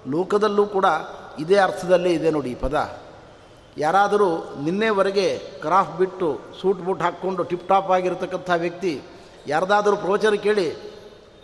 ಲೋಕದಲ್ಲೂ 0.09 0.67
ಕೂಡ 0.67 0.85
ಇದೇ 1.39 1.57
ಅರ್ಥದಲ್ಲೇ 1.57 2.11
ಇದೆ 2.11 2.31
ನೋಡಿ 2.31 2.51
ಈ 2.51 2.55
ಪದ. 2.55 2.99
ಯಾರಾದರೂ 3.77 4.55
ನಿನ್ನೆವರೆಗೆ 4.63 5.39
ಕ್ರಾಫ್ 5.39 5.99
ಬಿಟ್ಟು 5.99 6.41
ಸೂಟ್ 6.61 6.79
ಬೂಟ್ 6.79 7.03
ಹಾಕ್ಕೊಂಡು 7.03 7.43
ಟಿಪ್ 7.43 7.69
ಟಾಪ್ 7.69 7.91
ಆಗಿರತಕ್ಕಂಥ 7.91 8.51
ವ್ಯಕ್ತಿ, 8.57 9.03
ಯಾರ್ದಾದರೂ 9.47 9.97
ಪ್ರವಚನ 9.97 10.35
ಕೇಳಿ 10.35 10.77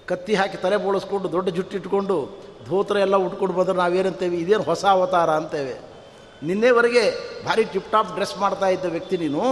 ಕತ್ತಿ 0.06 0.34
ಹಾಕಿ 0.34 0.56
ತಲೆ 0.56 0.76
ಬೋಳಿಸ್ಕೊಂಡು 0.76 1.32
ದೊಡ್ಡ 1.32 1.48
ಜುಟ್ಟಿಟ್ಕೊಂಡು 1.48 2.28
ಧೋತ್ರ 2.68 2.96
ಎಲ್ಲ 2.96 3.16
ಉಟ್ಕೊಂಡು 3.16 3.54
ಬಂದರೆ 3.54 3.74
ನಾವೇನಂತೇವೆ? 3.74 4.36
ಇದೇನು 4.36 4.62
ಹೊಸ 4.62 4.84
ಅವತಾರ 4.84 5.30
ಅಂತೇವೆ. 5.30 5.93
ನಿನ್ನೆವರೆಗೆ 6.42 7.10
ಭಾರಿ 7.44 7.64
ಟಿಪ್ 7.64 7.92
ಟಾಪ್ 7.92 8.14
ಡ್ರೆಸ್ 8.14 8.38
ಮಾಡ್ತಾ 8.38 8.66
ಇದ್ದ 8.66 8.84
ವ್ಯಕ್ತಿ 8.84 9.16
ನೀನು. 9.16 9.42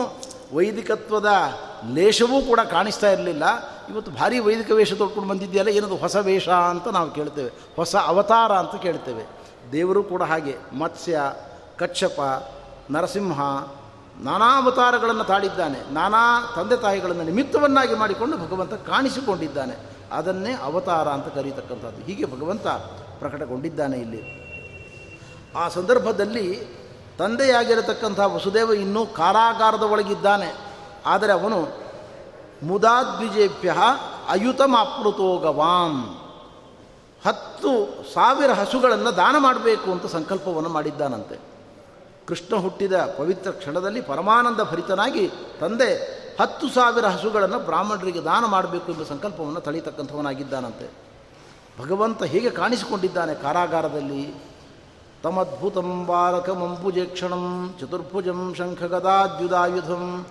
ವೈದಿಕತ್ವದ 0.55 1.29
ಲೇಷವೂ 1.93 2.43
ಕೂಡ 2.43 2.61
ಕಾಣಿಸ್ತಾ 2.61 3.11
ಇರಲಿಲ್ಲ. 3.11 3.45
ಇವತ್ತು 3.91 4.13
ಭಾರಿ 4.13 4.39
ವೈದಿಕ 4.39 4.71
ವೇಷ 4.71 4.93
ತೊಟ್ಕೊಂಡು 4.93 5.29
ಬಂದಿದೆಯಲ್ಲ 5.29 5.69
ಏನದು 5.69 5.97
ಹೊಸ 5.97 6.17
ವೇಷ 6.17 6.49
ಅಂತ 6.49 6.89
ನಾವು 6.89 7.11
ಕೇಳ್ತೇವೆ. 7.11 7.53
ಹೊಸ 7.77 7.97
ಅವತಾರ 7.97 8.53
ಅಂತ 8.53 8.83
ಕೇಳ್ತೇವೆ. 8.83 9.27
ದೇವರು 9.73 10.03
ಕೂಡ 10.03 10.23
ಹಾಗೆ 10.23 10.57
ಮತ್ಸ್ಯ 10.79 11.21
ಕಚ್ಚಪ 11.79 12.49
ನರಸಿಂಹ, 12.91 13.41
ನಾನಾ 14.21 14.63
ಅವತಾರಗಳನ್ನು 14.63 15.25
ತಾಳಿದ್ದಾನೆ. 15.25 15.95
ನಾನಾ 15.95 16.53
ತಂದೆ 16.57 16.77
ತಾಯಿಗಳನ್ನು 16.77 17.23
ನಿಮಿತ್ತವನ್ನಾಗಿ 17.23 17.95
ಮಾಡಿಕೊಂಡು 17.95 18.37
ಭಗವಂತ 18.37 18.75
ಕಾಣಿಸಿಕೊಂಡಿದ್ದಾನೆ. 18.75 19.75
ಅದನ್ನೇ 20.13 20.53
ಅವತಾರ 20.53 21.09
ಅಂತ 21.09 21.35
ಕರೀತಕ್ಕಂಥದ್ದು. 21.35 22.03
ಹೀಗೆ 22.03 22.25
ಭಗವಂತ 22.25 22.67
ಪ್ರಕಟಗೊಂಡಿದ್ದಾನೆ 23.19 23.99
ಇಲ್ಲಿ. 23.99 24.42
ಆ 25.57 25.69
ಸಂದರ್ಭದಲ್ಲಿ 25.69 26.67
ತಂದೆಯಾಗಿರತಕ್ಕಂಥ 27.19 28.21
ವಸುದೇವ 28.21 28.73
ಇನ್ನೂ 28.73 29.07
ಕಾರಾಗಾರದ 29.07 29.83
ಒಳಗಿದ್ದಾನೆ. 29.83 30.55
ಆದರೆ 31.07 31.33
ಅವನು 31.33 31.69
ಮುದಾದ್ವಿಜೇಭ್ಯ 32.63 33.75
ಅಯುತಮಾಪ್ಲುತೋಗವಾಂ 34.29 36.19
ಹತ್ತು 37.27 38.03
ಸಾವಿರ 38.13 38.53
ಹಸುಗಳನ್ನು 38.53 39.17
ದಾನ 39.17 39.37
ಮಾಡಬೇಕು 39.39 39.93
ಅಂತ 39.93 40.07
ಸಂಕಲ್ಪವನ್ನು 40.07 40.71
ಮಾಡಿದ್ದಾನಂತೆ. 40.71 41.39
ಕೃಷ್ಣ 42.27 42.57
ಹುಟ್ಟಿದ 42.57 42.93
ಪವಿತ್ರ 43.19 43.51
ಕ್ಷಣದಲ್ಲಿ 43.51 44.01
ಪರಮಾನಂದ 44.01 44.61
ಭರಿತನಾಗಿ 44.61 45.31
ತಂದೆ 45.61 46.23
ಹತ್ತು 46.41 46.69
ಸಾವಿರ 46.69 47.07
ಹಸುಗಳನ್ನು 47.07 47.59
ಬ್ರಾಹ್ಮಣರಿಗೆ 47.59 48.21
ದಾನ 48.21 48.45
ಮಾಡಬೇಕು 48.45 48.93
ಎಂಬ 48.93 49.03
ಸಂಕಲ್ಪವನ್ನು 49.03 49.61
ತಳೀತಕ್ಕಂಥವನಾಗಿದ್ದಾನಂತೆ. 49.61 50.91
ಭಗವಂತ 51.83 52.23
ಹೇಗೆ 52.23 52.51
ಕಾಣಿಸಿಕೊಂಡಿದ್ದಾನೆ 52.51 53.35
ಕಾರಾಗಾರದಲ್ಲಿ? 53.35 54.52
ತಮದ್ಭುತಂ 55.23 56.07
ಬಾಲಕಮಂಬುಜೇಕ್ಷಣಂ 56.07 57.75
ಚತುರ್ಭುಜಂ 57.81 58.55
ಶಂಖಗದಾದ್ಯುದಾಯುಧಂ 58.59 60.27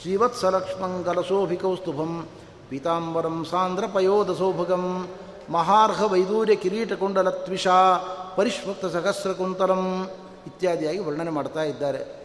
ಶ್ರೀವತ್ಸಲಕ್ಷ್ಮಂಗಲಶೋಭಿಕೌಸ್ತುಭಂ 0.00 2.28
ಪೀತಾಂಬರಂ 2.68 3.44
ಸಾಂದ್ರಪಯೋದಸೌಭಗಂ 3.50 5.08
ಮಹಾರ್ಹ 5.50 6.12
ವೈದೂರ್ಯ 6.12 6.54
ಕಿರೀಟಕುಂಡಲತ್ವಿಷ 6.54 7.66
ಪರಿಷ್ವಕ್ತ 8.36 8.86
ಸಹಸ್ರಕುಂತಲಂ 8.86 10.08
ಇತ್ಯಾದಿಯಾಗಿ 10.46 10.98
ವರ್ಣನೆ 10.98 11.30
ಮಾಡ್ತಾ 11.30 11.62
ಇದ್ದಾರೆ. 11.62 12.24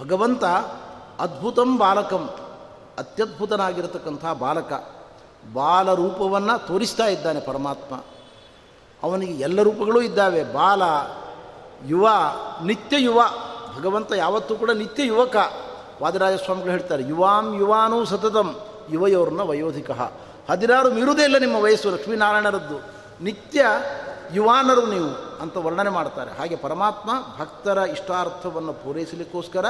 ಭಗವಂತ 0.00 0.44
ಅದ್ಭುತಂ 1.18 1.78
ಬಾಲಕಂ, 1.78 2.28
ಅತ್ಯದ್ಭುತನಾಗಿರತಕ್ಕಂಥ 2.98 4.24
ಬಾಲಕ, 4.38 4.72
ಬಾಲರೂಪವನ್ನು 5.54 6.66
ತೋರಿಸ್ತಾ 6.66 7.06
ಇದ್ದಾನೆ 7.06 7.40
ಪರಮಾತ್ಮ. 7.40 7.94
ಅವನಿಗೆ 9.02 9.32
ಎಲ್ಲ 9.32 9.62
ರೂಪಗಳೂ 9.62 10.00
ಇದ್ದಾವೆ. 10.00 10.44
ಬಾಲ, 10.44 10.82
ಯುವ, 11.86 12.08
ನಿತ್ಯ 12.64 13.02
ಯುವ. 13.02 13.22
ಭಗವಂತ 13.78 14.12
ಯಾವತ್ತೂ 14.16 14.54
ಕೂಡ 14.54 14.70
ನಿತ್ಯ 14.70 15.06
ಯುವಕ. 15.06 15.36
ವಾದಿರಾಜ 16.02 16.34
ಸ್ವಾಮಿಗಳು 16.34 16.70
ಹೇಳ್ತಾರೆ, 16.70 17.02
ಯುವಾಂ 17.02 17.54
ಯುವಾನೂ 17.54 18.04
ಸತತಂ, 18.04 18.60
ಯುವಯೋರ್ನ 18.90 19.40
ವಯೋಧಿಕ. 19.40 19.90
ಹದಿನಾರು 20.50 20.92
ಮೀರುವುದೇ 20.92 21.22
ಇಲ್ಲ 21.22 21.38
ನಿಮ್ಮ 21.38 21.56
ವಯಸ್ಸು, 21.56 21.90
ಲಕ್ಷ್ಮೀನಾರಾಯಣರದ್ದು. 21.90 23.02
ನಿತ್ಯ 23.24 23.66
ಯುವಾನರು 24.34 24.86
ನೀವು 24.86 25.38
ಅಂತ 25.42 25.56
ವರ್ಣನೆ 25.56 25.90
ಮಾಡ್ತಾರೆ. 25.90 26.30
ಹಾಗೆ 26.30 26.56
ಪರಮಾತ್ಮ 26.56 27.10
ಭಕ್ತರ 27.40 27.78
ಇಷ್ಟಾರ್ಥವನ್ನು 27.78 28.72
ಪೂರೈಸಲಿಕ್ಕೋಸ್ಕರ 28.72 29.66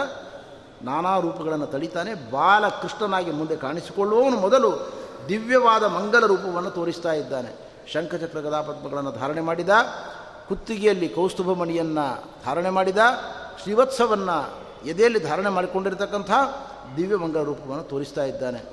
ನಾನಾ 0.82 1.18
ರೂಪಗಳನ್ನು 1.18 1.66
ತಳಿತಾನೆ. 1.66 2.14
ಬಾಲಕೃಷ್ಣನಾಗಿ 2.30 3.30
ಮುಂದೆ 3.30 3.56
ಕಾಣಿಸಿಕೊಳ್ಳುವವನು 3.56 4.36
ಮೊದಲು 4.36 4.92
ದಿವ್ಯವಾದ 5.28 5.84
ಮಂಗಲ 5.84 6.26
ರೂಪವನ್ನು 6.26 6.70
ತೋರಿಸ್ತಾ 6.70 7.12
ಇದ್ದಾನೆ. 7.12 7.71
ಶಂಖಚಕ್ರ 7.88 8.40
ಗದಾಪದ್ಮಗಳನ್ನು 8.40 9.12
ಧಾರಣೆ 9.12 9.40
ಮಾಡಿದ, 9.40 9.68
ಕುತ್ತಿಗೆಯಲ್ಲಿ 10.48 11.08
ಕೌಸ್ತುಭ 11.08 11.52
ಮಣಿಯನ್ನು 11.52 12.24
ಧಾರಣೆ 12.44 12.70
ಮಾಡಿದ, 12.70 12.98
ಶ್ರೀವತ್ಸವನ್ನು 13.62 14.62
ಎದೆಯಲ್ಲಿ 14.86 15.20
ಧಾರಣೆ 15.20 15.48
ಮಾಡಿಕೊಂಡಿರತಕ್ಕಂಥ 15.48 16.30
ದಿವ್ಯ 16.96 17.16
ಮಂಗಲ 17.16 17.42
ರೂಪವನ್ನು 17.42 17.84
ತೋರಿಸ್ತಾ 17.84 18.24
ಇದ್ದಾನೆ. 18.24 18.64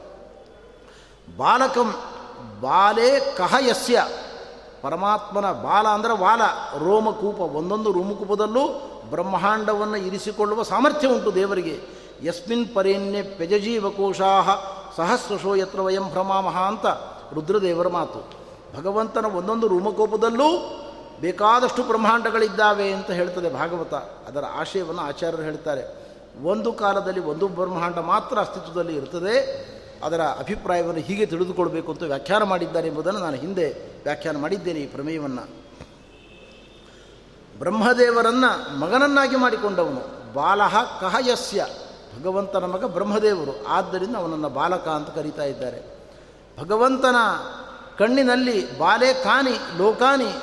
ಬಾಲಕಂ 1.37 1.93
ಬಾಲೇ 2.61 3.35
ಕಹ 3.37 3.55
ಯಸ್ಯ 3.59 4.07
ಪರಮಾತ್ಮನ 4.81 5.51
ಬಾಲ 5.51 5.87
ಅಂದರೆ 5.87 6.17
ವಾಲ. 6.17 6.41
ರೋಮಕೂಪ, 6.79 7.39
ಒಂದೊಂದು 7.39 7.91
ರೋಮಕೂಪದಲ್ಲೂ 7.91 8.67
ಬ್ರಹ್ಮಾಂಡವನ್ನು 9.09 9.95
ಇರಿಸಿಕೊಳ್ಳುವ 9.95 10.63
ಸಾಮರ್ಥ್ಯ 10.63 11.07
ಉಂಟು 11.07 11.35
ದೇವರಿಗೆ. 11.35 11.79
ಯಸ್ಮಿನ್ 12.23 12.75
ಪರೇಣ್ಯ 12.75 13.23
ಪ್ಯಜಜೀವಕೋಶಾ 13.23 14.31
ಸಹಸ್ರಶೋ 14.97 15.55
ಯತ್ರ 15.55 15.81
ವಯಂ 15.81 16.09
ಭ್ರಮಾಮಹ 16.09 16.57
ಅಂತ 16.57 16.85
ರುದ್ರದೇವರ 17.33 17.87
ಮಾತು. 17.87 18.38
ಭಗವಂತನ 18.75 19.25
ಒಂದೊಂದು 19.25 19.67
ರೂಮಕೋಪದಲ್ಲೂ 19.67 20.75
ಬೇಕಾದಷ್ಟು 21.19 21.83
ಬ್ರಹ್ಮಾಂಡಗಳಿದ್ದಾವೆ 21.83 22.91
ಅಂತ 22.91 23.11
ಹೇಳ್ತದೆ 23.11 23.49
ಭಾಗವತ. 23.53 23.93
ಅದರ 23.93 24.43
ಆಶಯವನ್ನು 24.53 25.01
ಆಚಾರ್ಯರು 25.01 25.43
ಹೇಳ್ತಾರೆ. 25.43 26.09
ಒಂದು 26.43 26.73
ಕಾಲದಲ್ಲಿ 26.73 27.19
ಒಂದು 27.19 27.47
ಬ್ರಹ್ಮಾಂಡ 27.47 27.95
ಮಾತ್ರ 27.95 28.39
ಅಸ್ತಿತ್ವದಲ್ಲಿ 28.39 28.95
ಇರ್ತದೆ. 28.95 29.69
ಅದರ 30.03 30.21
ಅಭಿಪ್ರಾಯವನ್ನು 30.21 31.01
ಹೀಗೆ 31.01 31.25
ತಿಳಿದುಕೊಳ್ಬೇಕು 31.25 31.91
ಅಂತ 31.91 32.03
ವ್ಯಾಖ್ಯಾನ 32.03 32.43
ಮಾಡಿದ್ದಾರೆ 32.43 32.87
ಎಂಬುದನ್ನು 32.87 33.19
ನಾನು 33.19 33.35
ಹಿಂದೆ 33.35 33.69
ವ್ಯಾಖ್ಯಾನ 34.03 34.37
ಮಾಡಿದ್ದೇನೆ 34.37 34.79
ಈ 34.79 34.87
ಪ್ರಮೇಯವನ್ನು. 34.87 35.59
ಬ್ರಹ್ಮದೇವರನ್ನು 37.59 38.79
ಮಗನನ್ನಾಗಿ 38.79 39.35
ಮಾಡಿಕೊಂಡವನು. 39.35 40.33
ಬಾಲಹ 40.33 40.99
ಕಹಯಸ್ಯ 41.01 41.65
ಭಗವಂತನ 42.19 42.65
ಮಗ 42.65 42.85
ಬ್ರಹ್ಮದೇವರು. 42.85 43.67
ಆದ್ದರಿಂದ 43.67 44.15
ಅವನನ್ನು 44.15 44.49
ಬಾಲಕ 44.49 44.87
ಅಂತ 44.87 45.09
ಕರೀತಾ 45.09 45.43
ಇದ್ದಾರೆ. 45.43 45.99
ಭಗವಂತನ 46.59 47.15
ಕಣ್ಣಿನಲ್ಲಿ 47.99 48.79
ಬಾಲೆ 48.79 49.13
ಕಾನಿ 49.13 49.77
ಲೋಕಾನಿ 49.77 50.33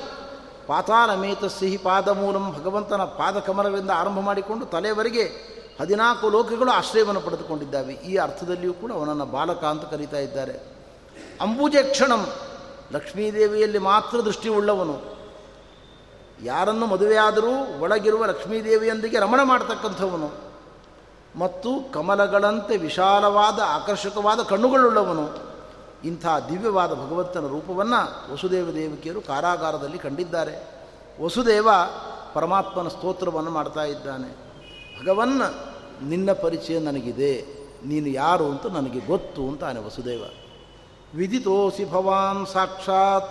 ಪಾತಾಳ 0.66 1.10
ಸಿಹಿ 1.48 1.76
ಪಾದಮೂಲಂ 1.76 2.52
ಭಗವಂತನ 2.52 3.02
ಪಾದಕಮಲಗಳಿಂದ 3.02 3.90
ಆರಂಭ 3.90 4.20
ಮಾಡಿಕೊಂಡು 4.20 4.66
ತಲೆಯವರೆಗೆ 4.66 5.56
ಹದಿನಾಲ್ಕು 5.80 6.28
ಲೋಕಗಳು 6.28 6.70
ಆಶ್ರಯವನ್ನು 6.70 7.20
ಪಡೆದುಕೊಂಡಿದ್ದಾವೆ. 7.20 7.94
ಈ 7.94 8.16
ಅರ್ಥದಲ್ಲಿಯೂ 8.16 8.72
ಕೂಡ 8.72 8.92
ಅವನನ್ನು 8.92 9.26
ಬಾಲಕ 9.26 9.64
ಅಂತ 9.64 9.84
ಕರೀತಾ 9.84 10.16
ಇದ್ದಾರೆ. 10.16 10.52
ಅಂಬುಜಕ್ಷಣಂ 11.40 12.32
ಲಕ್ಷ್ಮೀದೇವಿಯಲ್ಲಿ 12.92 13.78
ಮಾತ್ರ 13.78 14.20
ದೃಷ್ಟಿ 14.20 14.48
ಉಳ್ಳವನು. 14.48 15.16
ಯಾರನ್ನು 16.42 16.86
ಮದುವೆಯಾದರೂ 16.86 17.80
ಒಳಗಿರುವ 17.80 18.24
ಲಕ್ಷ್ಮೀದೇವಿಯೊಂದಿಗೆ 18.24 19.18
ರಮಣ 19.18 19.40
ಮಾಡತಕ್ಕಂಥವನು. 19.42 20.30
ಮತ್ತು 21.38 21.92
ಕಮಲಗಳಂತೆ 21.92 22.76
ವಿಶಾಲವಾದ, 22.76 23.60
ಆಕರ್ಷಕವಾದ 23.66 24.40
ಕಣ್ಣುಗಳುಳ್ಳವನು. 24.40 25.45
ಇಂಥ 26.04 26.26
ದಿವ್ಯವಾದ 26.48 26.94
ಭಗವಂತನ 26.94 27.46
ರೂಪವನ್ನು 27.46 28.32
ವಸುದೇವ 28.32 28.70
ದೇವಿಕೆಯರು 28.70 29.20
ಕಾರಾಗಾರದಲ್ಲಿ 29.20 29.98
ಕಂಡಿದ್ದಾರೆ. 29.98 30.54
ವಸುದೇವ 31.24 31.68
ಪರಮಾತ್ಮನ 32.34 32.88
ಸ್ತೋತ್ರವನ್ನು 32.88 33.50
ಮಾಡ್ತಾ 33.50 33.84
ಇದ್ದಾನೆ. 33.84 34.30
ಭಗವನ್ನ 35.00 35.42
ನಿನ್ನ 36.08 36.32
ಪರಿಚಯ 36.32 36.78
ನನಗಿದೆ, 36.78 37.32
ನೀನು 37.86 38.08
ಯಾರು 38.08 38.44
ಅಂತ 38.44 38.66
ನನಗೆ 38.66 39.00
ಗೊತ್ತು 39.00 39.42
ಅಂತಾನೆ 39.42 39.80
ವಸುದೇವ. 39.80 40.24
ವಿದಿತೋಸಿ 41.14 41.84
ಭವಾನ್ 41.90 42.46
ಸಾಕ್ಷಾತ್ 42.46 43.30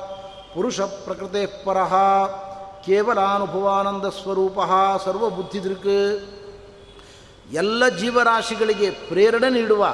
ಪುರುಷ 0.56 0.82
ಪ್ರಕೃತೆ 0.82 1.46
ಪರಃ 1.66 1.94
ಕೇವಲಾನುಭವಾನಂದ 2.86 4.06
ಸ್ವರೂಪ 4.06 4.60
ಸರ್ವಬುದ್ಧಿದೃಕ್. 5.06 5.96
ಎಲ್ಲ 7.52 7.88
ಜೀವರಾಶಿಗಳಿಗೆ 7.90 8.90
ಪ್ರೇರಣೆ 8.90 9.50
ನೀಡುವ 9.50 9.86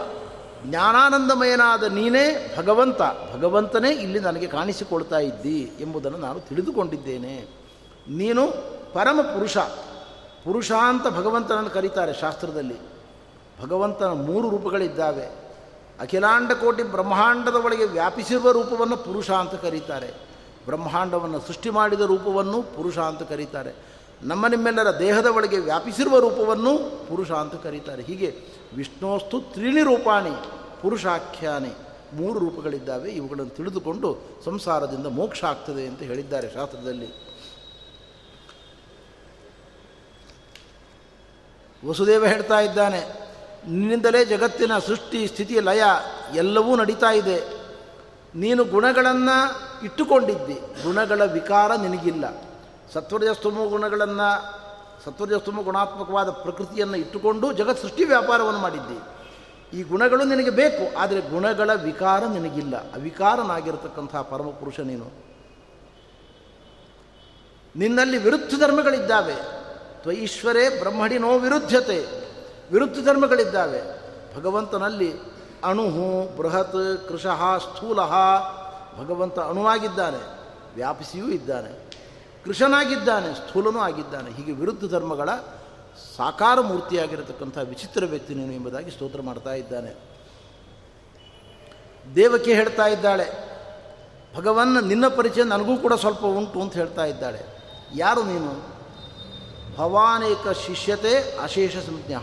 ಜ್ಞಾನಾನಂದಮಯನಾದ 0.65 1.83
ನೀನೇ 1.83 2.55
ಭಗವಂತ, 2.57 3.01
ಭಗವಂತನೇ 3.33 3.89
ಇಲ್ಲಿ 3.91 4.19
ನನಗೆ 4.19 4.47
ಕಾಣಿಸಿಕೊಳ್ತಾ 4.47 5.19
ಇದ್ದಿ 5.19 5.71
ಎಂಬುದನ್ನು 5.79 6.17
ನಾನು 6.17 6.39
ತಿಳಿದುಕೊಂಡಿದ್ದೇನೆ. 6.39 7.47
ನೀನು 8.09 8.47
ಪರಮ 8.93 9.21
ಪುರುಷ 9.21 9.57
ಪುರುಷ 10.45 10.71
ಅಂತ 10.71 11.07
ಭಗವಂತನನ್ನು 11.07 11.69
ಕರೀತಾರೆ 11.69 12.13
ಶಾಸ್ತ್ರದಲ್ಲಿ. 12.13 12.75
ಭಗವಂತನ 13.63 14.11
ಮೂರು 14.11 14.49
ರೂಪಗಳಿದ್ದಾವೆ. 14.49 15.25
ಅಖಿಲಾಂಡ 15.99 16.51
ಕೋಟಿ 16.51 16.83
ಬ್ರಹ್ಮಾಂಡದ 16.83 17.55
ಒಳಗೆ 17.55 17.85
ವ್ಯಾಪಿಸಿರುವ 17.85 18.51
ರೂಪವನ್ನು 18.51 18.97
ಪುರುಷ 18.97 19.31
ಅಂತ 19.31 19.53
ಕರೀತಾರೆ. 19.53 20.07
ಬ್ರಹ್ಮಾಂಡವನ್ನು 20.65 21.39
ಸೃಷ್ಟಿ 21.39 21.69
ಮಾಡಿದ 21.69 22.01
ರೂಪವನ್ನು 22.01 22.61
ಪುರುಷ 22.61 22.97
ಅಂತ 22.97 23.23
ಕರೀತಾರೆ. 23.23 23.73
ನಮ್ಮ 24.23 24.47
ನಿಮ್ಮೆಲ್ಲರ 24.47 24.99
ದೇಹದ 24.99 25.25
ಒಳಗೆ 25.25 25.57
ವ್ಯಾಪಿಸಿರುವ 25.57 26.19
ರೂಪವನ್ನು 26.19 26.77
ಪುರುಷ 27.09 27.31
ಅಂತ 27.31 27.63
ಕರೀತಾರೆ. 27.63 28.03
ಹೀಗೆ 28.03 28.60
ವಿಷ್ಣೋಸ್ತು 28.75 29.41
ತ್ರೀಣಿ 29.41 29.81
ರೂಪಾಣಿ, 29.81 30.29
ಪುರುಷಾಖ್ಯಾನಿ 30.81 31.71
ಮೂರು 32.13 32.39
ರೂಪಗಳಿದ್ದಾವೆ. 32.39 33.11
ಇವುಗಳನ್ನು 33.11 33.55
ತಿಳಿದುಕೊಂಡು 33.55 34.17
ಸಂಸಾರದಿಂದ 34.45 35.07
ಮೋಕ್ಷ 35.07 35.43
ಆಗ್ತದೆ 35.43 35.87
ಅಂತ 35.87 35.99
ಹೇಳಿದ್ದಾರೆ 35.99 36.53
ಶಾಸ್ತ್ರದಲ್ಲಿ. 36.53 37.31
ವಸುದೇವ 41.87 42.25
ಹೇಳ್ತಾ 42.25 42.59
ಇದ್ದಾನೆ, 42.59 42.99
ನಿನ್ನಿಂದಲೇ 43.67 44.25
ಜಗತ್ತಿನ 44.25 44.79
ಸೃಷ್ಟಿ, 44.79 45.27
ಸ್ಥಿತಿ, 45.27 45.59
ಲಯ 45.59 45.83
ಎಲ್ಲವೂ 46.35 46.75
ನಡೀತಾ 46.75 47.11
ಇದೆ. 47.11 47.61
ನೀನು 48.35 48.63
ಗುಣಗಳನ್ನು 48.63 49.37
ಇಟ್ಟುಕೊಂಡಿದ್ದಿ. 49.85 50.53
ಗುಣಗಳ 50.53 51.25
ವಿಕಾರ 51.25 51.75
ನಿನಗಿಲ್ಲ. 51.75 52.43
ಸತ್ವರ್ಜಸ್ತಮ 52.93 53.65
ಗುಣಗಳನ್ನು 53.69 54.60
ಸತ್ವರ್ಜಸ್ತಮ 55.05 55.61
ಗುಣಾತ್ಮಕವಾದ 55.61 56.29
ಪ್ರಕೃತಿಯನ್ನು 56.29 56.97
ಇಟ್ಟುಕೊಂಡು 56.97 57.53
ಜಗತ್ 57.53 57.81
ಸೃಷ್ಟಿ 57.81 58.03
ವ್ಯಾಪಾರವನ್ನು 58.03 58.59
ಮಾಡಿದ್ದಿ. 58.59 58.99
ಈ 59.77 59.83
ಗುಣಗಳು 59.83 60.23
ನಿನಗೆ 60.23 60.49
ಬೇಕು, 60.49 60.97
ಆದರೆ 60.97 61.21
ಗುಣಗಳ 61.21 61.73
ವಿಕಾರ 61.73 62.25
ನಿನಗಿಲ್ಲ. 62.25 62.93
ಅವಿಕಾರನಾಗಿರತಕ್ಕಂತಹ 62.93 64.21
ಪರಮಪುರುಷ 64.21 64.79
ನೀನು. 64.79 65.31
ನಿನ್ನಲ್ಲಿ 67.75 68.17
ವಿರುದ್ಧ 68.17 68.53
ಧರ್ಮಗಳಿದ್ದಾವೆ. 68.59 69.35
ತ್ವೈಶ್ವರೇ 70.01 70.79
ಬ್ರಹ್ಮಣಿನೋ 70.79 71.37
ವಿರುದ್ಧತೆ. 71.37 72.05
ವಿರುದ್ಧ 72.71 72.95
ಧರ್ಮಗಳಿದ್ದಾವೆ. 73.05 74.01
ಭಗವಂತನಲ್ಲಿ 74.37 75.13
ಅಣುಹು, 75.63 76.37
ಬೃಹತ್ 76.37 77.07
ಕೃಶಃ 77.09 77.57
ಸ್ಥೂಲಃ 77.57 78.13
ಭಗವಂತ 78.99 79.39
ಅಣುವಾಗಿದ್ದಾನೆ. 79.39 80.41
ವ್ಯಾಪಿಸಿಯೂ 80.75 81.25
ಇದ್ದಾನೆ. 81.25 81.90
ಕೃಷನಾಗಿದ್ದಾನೆ 82.45 83.33
ಸ್ಥೂಲನೂ 83.33 83.79
ಆಗಿದ್ದಾನೆ, 83.79 84.31
ಹೀಗೆ 84.31 84.51
ವಿರುದ್ಧ 84.51 84.91
ಧರ್ಮಗಳ 84.91 85.29
ಸಾಕಾರ 86.17 86.59
ಮೂರ್ತಿಯಾಗಿರತಕ್ಕಂಥ 86.59 87.57
ವಿಚಿತ್ರ 87.57 88.05
ವ್ಯಕ್ತಿ 88.05 88.35
ನೀನು 88.35 88.53
ಎಂಬುದಾಗಿ 88.53 88.91
ಸ್ತೋತ್ರ 88.91 89.21
ಮಾಡ್ತಾ 89.21 89.53
ಇದ್ದಾನೆ. 89.53 90.11
ದೇವಕಿ 92.15 92.53
ಹೇಳ್ತಾ 92.53 92.87
ಇದ್ದಾಳೆ 92.87 93.51
ಭಗವನ್ನ 94.35 94.79
ನಿನ್ನ 94.79 95.07
ಪರಿಚಯ 95.07 95.43
ನನಗೂ 95.43 95.77
ಕೂಡ 95.77 95.93
ಸ್ವಲ್ಪ 95.93 96.25
ಉಂಟು 96.25 96.61
ಅಂತ 96.61 96.73
ಹೇಳ್ತಾ 96.73 97.05
ಇದ್ದಾಳೆ. 97.05 97.41
ಯಾರು 97.95 98.23
ನೀನು? 98.23 98.71
ಭವಾನೇಕ 99.77 100.47
ಶಿಷ್ಯತೆ 100.67 101.37
ಅಶೇಷ 101.37 101.77
ಸಂಜ್ಞ. 101.77 102.13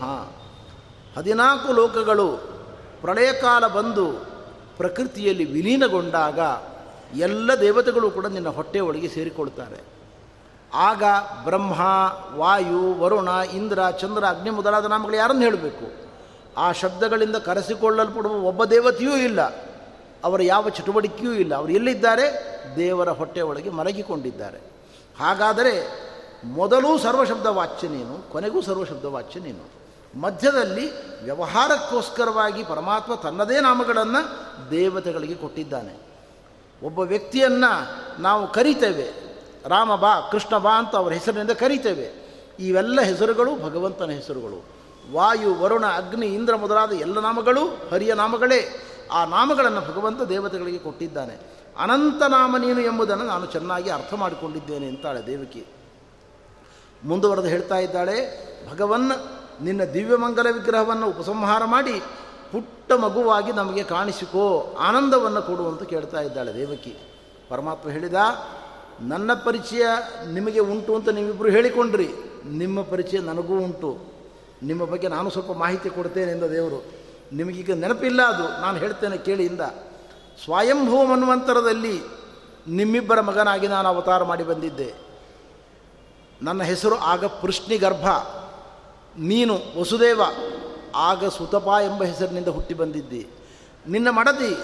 ಹದಿನಾಲ್ಕು 1.17 1.73
ಲೋಕಗಳು 1.73 2.37
ಪ್ರಳಯಕಾಲ 3.01 3.67
ಬಂದು 3.67 4.11
ಪ್ರಕೃತಿಯಲ್ಲಿ 4.77 5.45
ವಿಲೀನಗೊಂಡಾಗ 5.45 6.39
ಎಲ್ಲ 7.19 7.53
ದೇವತೆಗಳು 7.53 8.11
ಕೂಡ 8.11 8.25
ನಿನ್ನ 8.25 8.49
ಹೊಟ್ಟೆ 8.49 8.79
ಒಳಗೆ 8.79 9.07
ಸೇರಿಕೊಳ್ತಾರೆ. 9.07 9.98
ಆಗ 10.73 11.03
ಬ್ರಹ್ಮ, 11.43 11.73
ವಾಯು, 12.35 12.99
ವರುಣ, 12.99 13.27
ಇಂದ್ರ, 13.53 13.79
ಚಂದ್ರ, 13.99 14.25
ಅಗ್ನಿ 14.25 14.49
ಮೊದಲಾದ 14.49 14.85
ನಾಮಗಳು 14.85 15.15
ಯಾರನ್ನು 15.15 15.41
ಹೇಳಬೇಕು? 15.41 16.09
ಆ 16.57 16.71
ಶಬ್ದಗಳಿಂದ 16.71 17.35
ಕರೆಸಿಕೊಳ್ಳಲ್ಪಡುವ 17.35 18.33
ಒಬ್ಬ 18.33 18.65
ದೇವತೆಯೂ 18.65 19.15
ಇಲ್ಲ. 19.15 19.41
ಅವರ 20.23 20.41
ಯಾವ 20.41 20.69
ಚಟುವಟಿಕೆಯೂ 20.69 21.33
ಇಲ್ಲ. 21.33 21.55
ಅವರು 21.55 21.71
ಎಲ್ಲಿದ್ದಾರೆ? 21.71 22.57
ದೇವರ 22.75 23.09
ಹೊಟ್ಟೆ 23.09 23.41
ಒಳಗೆ 23.41 23.69
ಮಲಗಿಕೊಂಡಿದ್ದಾರೆ. 23.69 24.57
ಹಾಗಾದರೆ 25.19 25.87
ಮೊದಲು 26.43 26.97
ಸರ್ವಶಬ್ದ 26.97 27.45
ವಾಚ್ಯ 27.45 27.87
ನೀನು 27.87 28.31
ಕೊನೆಗೂ 28.31 28.61
ಸರ್ವಶಬ್ದ 28.61 29.05
ವಾಚ್ಯ 29.05 29.39
ನೀನು 29.39 29.79
ಮಧ್ಯದಲ್ಲಿ 30.21 30.91
ವ್ಯವಹಾರಕ್ಕೋಸ್ಕರವಾಗಿ 31.23 32.63
ಪರಮಾತ್ಮ 32.63 33.15
ತನ್ನದೇ 33.15 33.59
ನಾಮಗಳನ್ನು 33.59 34.49
ದೇವತೆಗಳಿಗೆ 34.71 35.35
ಕೊಟ್ಟಿದ್ದಾನೆ. 35.35 35.99
ಒಬ್ಬ 36.83 36.99
ವ್ಯಕ್ತಿಯನ್ನು 36.99 38.21
ನಾವು 38.21 38.47
ಕರಿತೇವೆ. 38.47 39.28
ರಾಮ 39.65 39.95
ಬಾ, 39.95 40.21
ಕೃಷ್ಣ 40.31 40.57
ಬಾ 40.57 40.77
ಅಂತ 40.77 40.95
ಅವರ 40.95 41.13
ಹೆಸರಿನಿಂದ 41.13 41.51
ಕರೀತೇವೆ. 41.51 42.29
ಇವೆಲ್ಲ 42.59 43.01
ಹೆಸರುಗಳು 43.01 43.55
ಭಗವಂತನ 43.55 44.09
ಹೆಸರುಗಳು. 44.09 44.65
ವಾಯು, 45.13 45.55
ವರುಣ, 45.55 45.85
ಅಗ್ನಿ, 45.85 46.27
ಇಂದ್ರ 46.27 46.55
ಮೊದಲಾದ 46.55 46.91
ಎಲ್ಲ 46.91 47.19
ನಾಮಗಳು 47.19 47.67
ಹರಿಯ 47.67 48.13
ನಾಮಗಳೇ. 48.13 48.85
ಆ 49.11 49.25
ನಾಮಗಳನ್ನು 49.25 49.81
ಭಗವಂತ 49.81 50.21
ದೇವತೆಗಳಿಗೆ 50.21 50.77
ಕೊಟ್ಟಿದ್ದಾನೆ. 50.77 51.59
ಅನಂತ 51.79 52.23
ನಾಮ 52.23 52.57
ನೀನು 52.57 52.81
ಎಂಬುದನ್ನು 52.81 53.23
ನಾನು 53.23 53.45
ಚೆನ್ನಾಗಿ 53.45 53.89
ಅರ್ಥ 53.89 54.13
ಮಾಡಿಕೊಂಡಿದ್ದೇನೆ 54.13 54.87
ಅಂತಾಳೆ 54.87 55.25
ದೇವಕಿ. 55.25 55.65
ಮುಂದುವರೆದು 57.03 57.47
ಹೇಳ್ತಾ 57.47 57.75
ಇದ್ದಾಳೆ, 57.75 58.49
ಭಗವನ್, 58.71 59.11
ನಿನ್ನ 59.63 59.83
ದಿವ್ಯಮಂಗಲ 59.83 60.47
ವಿಗ್ರಹವನ್ನು 60.53 61.09
ಉಪಸಂಹಾರ 61.09 61.65
ಮಾಡಿ 61.65 61.99
ಪುಟ್ಟ 62.51 62.91
ಮಗುವಾಗಿ 62.91 63.51
ನಮಗೆ 63.51 63.83
ಕಾಣಿಸಿಕೋ, 63.83 64.75
ಆನಂದವನ್ನು 64.79 65.41
ಕೊಡು 65.41 65.67
ಅಂತ 65.67 65.83
ಕೇಳ್ತಾ 65.83 66.21
ಇದ್ದಾಳೆ 66.21 66.53
ದೇವಕಿ. 66.53 66.97
ಪರಮಾತ್ಮ 67.49 67.89
ಹೇಳಿದ 67.89 68.13
ನನ್ನ 69.01 69.33
ಪರಿಚಯ 69.33 69.83
ನಿಮಗೆ 70.31 70.59
ಉಂಟು 70.59 70.95
ಅಂತ 70.95 71.09
ನೀವಿಬ್ಬರು 71.09 71.49
ಹೇಳಿಕೊಂಡ್ರಿ. 71.49 72.09
ನಿಮ್ಮ 72.45 72.81
ಪರಿಚಯ 72.81 73.17
ನನಗೂ 73.17 73.57
ಉಂಟು. 73.59 73.99
ನಿಮ್ಮ 74.63 74.85
ಬಗ್ಗೆ 74.85 75.07
ನಾನು 75.07 75.29
ಸ್ವಲ್ಪ 75.29 75.51
ಮಾಹಿತಿ 75.51 75.89
ಕೊಡ್ತೇನೆ 75.89 76.31
ಎಂದ 76.31 76.43
ದೇವರು. 76.43 76.85
ನಿಮಗೀಗ 77.33 77.71
ನೆನಪಿಲ್ಲ 77.71 78.21
ಅದು, 78.21 78.61
ನಾನು 78.61 78.77
ಹೇಳ್ತೇನೆ 78.77 79.17
ಕೇಳಿಯಿಂದ. 79.17 79.61
ಸ್ವಯಂಭೂ 80.43 81.05
ಮನ್ವಂತರದಲ್ಲಿ 81.05 82.01
ನಿಮ್ಮಿಬ್ಬರ 82.67 83.21
ಮಗನಾಗಿ 83.21 83.67
ನಾನು 83.67 83.89
ಅವತಾರ 83.89 84.23
ಮಾಡಿ 84.23 84.43
ಬಂದಿದ್ದೆ. 84.43 84.93
ನನ್ನ 86.41 86.63
ಹೆಸರು 86.63 86.95
ಆಗ 86.95 87.25
ಗರ್ಭ. 87.79 88.07
ನೀನು 89.17 89.59
ವಸುದೇವ, 89.79 90.21
ಆಗ 90.95 91.25
ಸುತಪ 91.25 91.67
ಎಂಬ 91.67 92.03
ಹೆಸರಿನಿಂದ 92.03 92.47
ಹುಟ್ಟಿ 92.47 92.73
ಬಂದಿದ್ದಿ. 92.73 93.27
ನಿನ್ನ 93.87 94.09
ಮಡದಿ, 94.09 94.55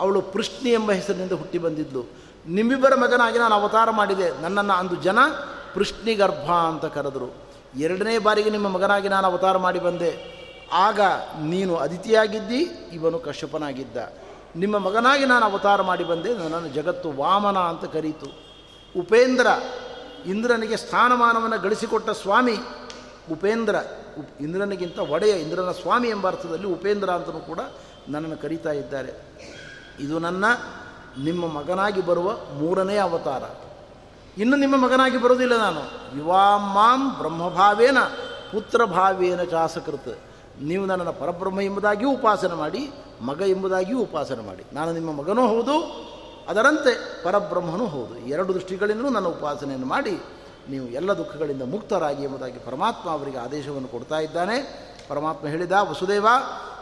ಅವಳು 0.00 0.22
ಪೃಷ್ಣಿ 0.22 0.70
ಎಂಬ 0.70 0.92
ಹೆಸರಿನಿಂದ 0.92 1.32
ಹುಟ್ಟಿ 1.32 1.58
ಬಂದಿದ್ಲು. 1.58 2.25
ನಿಮ್ಮಿಬ್ಬರ 2.48 2.94
ಮಗನಾಗಿ 2.94 3.38
ನಾನು 3.38 3.54
ಅವತಾರ 3.54 3.90
ಮಾಡಿದೆ. 3.90 4.42
ನನ್ನನ್ನು 4.42 4.72
ಅಂದು 4.72 4.94
ಜನ 4.94 5.18
ಗರ್ಭ 6.16 6.50
ಅಂತ 6.50 6.84
ಕರೆದರು. 6.84 7.34
ಎರಡನೇ 7.76 8.18
ಬಾರಿಗೆ 8.18 8.50
ನಿಮ್ಮ 8.50 8.68
ಮಗನಾಗಿ 8.68 9.08
ನಾನು 9.08 9.26
ಅವತಾರ 9.26 9.58
ಮಾಡಿ 9.58 9.80
ಬಂದೆ. 9.80 10.36
ಆಗ 10.72 11.00
ನೀನು 11.42 11.76
ಅದಿತಿಯಾಗಿದ್ದಿ, 11.76 12.90
ಇವನು 12.92 13.18
ಕಶ್ಯಪನಾಗಿದ್ದ. 13.18 13.96
ನಿಮ್ಮ 14.56 14.78
ಮಗನಾಗಿ 14.78 15.24
ನಾನು 15.24 15.46
ಅವತಾರ 15.46 15.82
ಮಾಡಿ 15.82 16.04
ಬಂದೆ, 16.04 16.34
ನನ್ನನ್ನು 16.34 16.68
ಜಗತ್ತು 16.68 17.12
ವಾಮನ 17.12 17.58
ಅಂತ 17.58 17.84
ಕರೀತು. 17.92 18.26
ಉಪೇಂದ್ರ 19.00 19.46
ಇಂದ್ರನಿಗೆ 20.26 20.76
ಸ್ಥಾನಮಾನವನ್ನು 20.76 21.60
ಗಳಿಸಿಕೊಟ್ಟ 21.60 22.10
ಸ್ವಾಮಿ, 22.10 22.56
ಉಪೇಂದ್ರ 23.32 23.74
ಇಂದ್ರನಿಗಿಂತ 24.40 24.98
ಒಡೆಯ 24.98 25.30
ಇಂದ್ರನ 25.30 25.70
ಸ್ವಾಮಿ 25.70 26.08
ಎಂಬ 26.08 26.26
ಅರ್ಥದಲ್ಲಿ 26.26 26.66
ಉಪೇಂದ್ರ 26.66 27.10
ಅಂತಲೂ 27.10 27.40
ಕೂಡ 27.40 27.58
ನನ್ನನ್ನು 28.08 28.36
ಕರೀತಾ 28.36 28.72
ಇದ್ದಾರೆ. 28.72 29.12
ಇದು 30.00 30.18
ನನ್ನ 30.18 30.44
ನಿಮ್ಮ 31.24 31.46
ಮಗನಾಗಿ 31.46 32.00
ಬರುವ 32.00 32.32
ಮೂರನೇ 32.32 32.96
ಅವತಾರ. 32.96 33.42
ಇನ್ನು 34.40 34.56
ನಿಮ್ಮ 34.56 34.76
ಮಗನಾಗಿ 34.76 35.16
ಬರೋದಿಲ್ಲ 35.16 35.56
ನಾನು. 35.56 35.80
ಯುವಾಮಾಂ 36.18 37.18
ಬ್ರಹ್ಮಭಾವೇನ 37.18 37.98
ಪುತ್ರಭಾವೇನ 38.52 39.42
ಚಾಸಕೃತ. 39.42 40.18
ನೀವು 40.62 40.86
ನನ್ನನ್ನು 40.86 41.12
ಪರಬ್ರಹ್ಮ 41.12 41.60
ಎಂಬುದಾಗಿಯೂ 41.60 42.10
ಉಪಾಸನೆ 42.10 42.54
ಮಾಡಿ, 42.54 42.90
ಮಗ 43.20 43.40
ಎಂಬುದಾಗಿಯೂ 43.40 43.98
ಉಪಾಸನೆ 43.98 44.42
ಮಾಡಿ. 44.42 44.64
ನಾನು 44.72 44.92
ನಿಮ್ಮ 44.92 45.12
ಮಗನೂ 45.12 45.46
ಹೌದು, 45.46 46.06
ಅದರಂತೆ 46.48 47.24
ಪರಬ್ರಹ್ಮನೂ 47.24 47.86
ಹೌದು. 47.86 48.18
ಎರಡು 48.18 48.54
ದೃಷ್ಟಿಗಳಿಂದಲೂ 48.54 49.08
ನನ್ನ 49.08 49.26
ಉಪಾಸನೆಯನ್ನು 49.26 49.86
ಮಾಡಿ, 49.86 50.22
ನೀವು 50.70 50.86
ಎಲ್ಲ 50.86 51.12
ದುಃಖಗಳಿಂದ 51.12 51.62
ಮುಕ್ತರಾಗಿ 51.62 52.24
ಎಂಬುದಾಗಿ 52.24 52.58
ಪರಮಾತ್ಮ 52.58 53.10
ಅವರಿಗೆ 53.10 53.38
ಆದೇಶವನ್ನು 53.38 53.88
ಕೊಡ್ತಾ 53.88 54.18
ಇದ್ದಾನೆ. 54.18 54.86
ಪರಮಾತ್ಮ 55.08 55.48
ಹೇಳಿದ, 55.48 55.72
ವಸುದೇವ, 55.72 56.26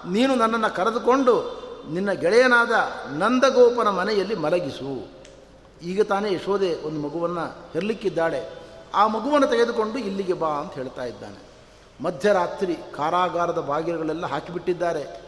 ನೀನು 0.07 0.35
ನನ್ನನ್ನು 0.35 0.75
ಕರೆದುಕೊಂಡು 0.75 1.64
ನಿನ್ನ 1.93 2.13
ಗೆಳೆಯನಾದ 2.13 2.71
ನಂದಗೋಪನ 3.13 3.89
ಮನೆಯಲ್ಲಿ 3.89 4.35
ಮಲಗಿಸು. 4.35 5.09
ಈಗ 5.83 6.03
ತಾನೇ 6.03 6.35
ಯಶೋದೆ 6.35 6.83
ಒಂದು 6.83 7.01
ಮಗುವನ್ನು 7.01 7.45
ಹೆರಲಿಕ್ಕಿದ್ದಾಳೆ. 7.73 8.51
ಆ 8.95 9.07
ಮಗುವನ್ನು 9.07 9.47
ತೆಗೆದುಕೊಂಡು 9.47 9.99
ಇಲ್ಲಿಗೆ 9.99 10.33
ಬಾ 10.33 10.49
ಅಂತ 10.49 10.73
ಹೇಳ್ತಾ 10.75 11.05
ಇದ್ದಾನೆ. 11.05 11.55
ಮಧ್ಯರಾತ್ರಿ 12.05 12.75
ಕಾರಾಗಾರದ 12.75 13.59
ಬಾಗಿಲುಗಳೆಲ್ಲ 13.59 14.27
ಹಾಕಿಬಿಟ್ಟಿದ್ದಾರೆ. 14.27 15.23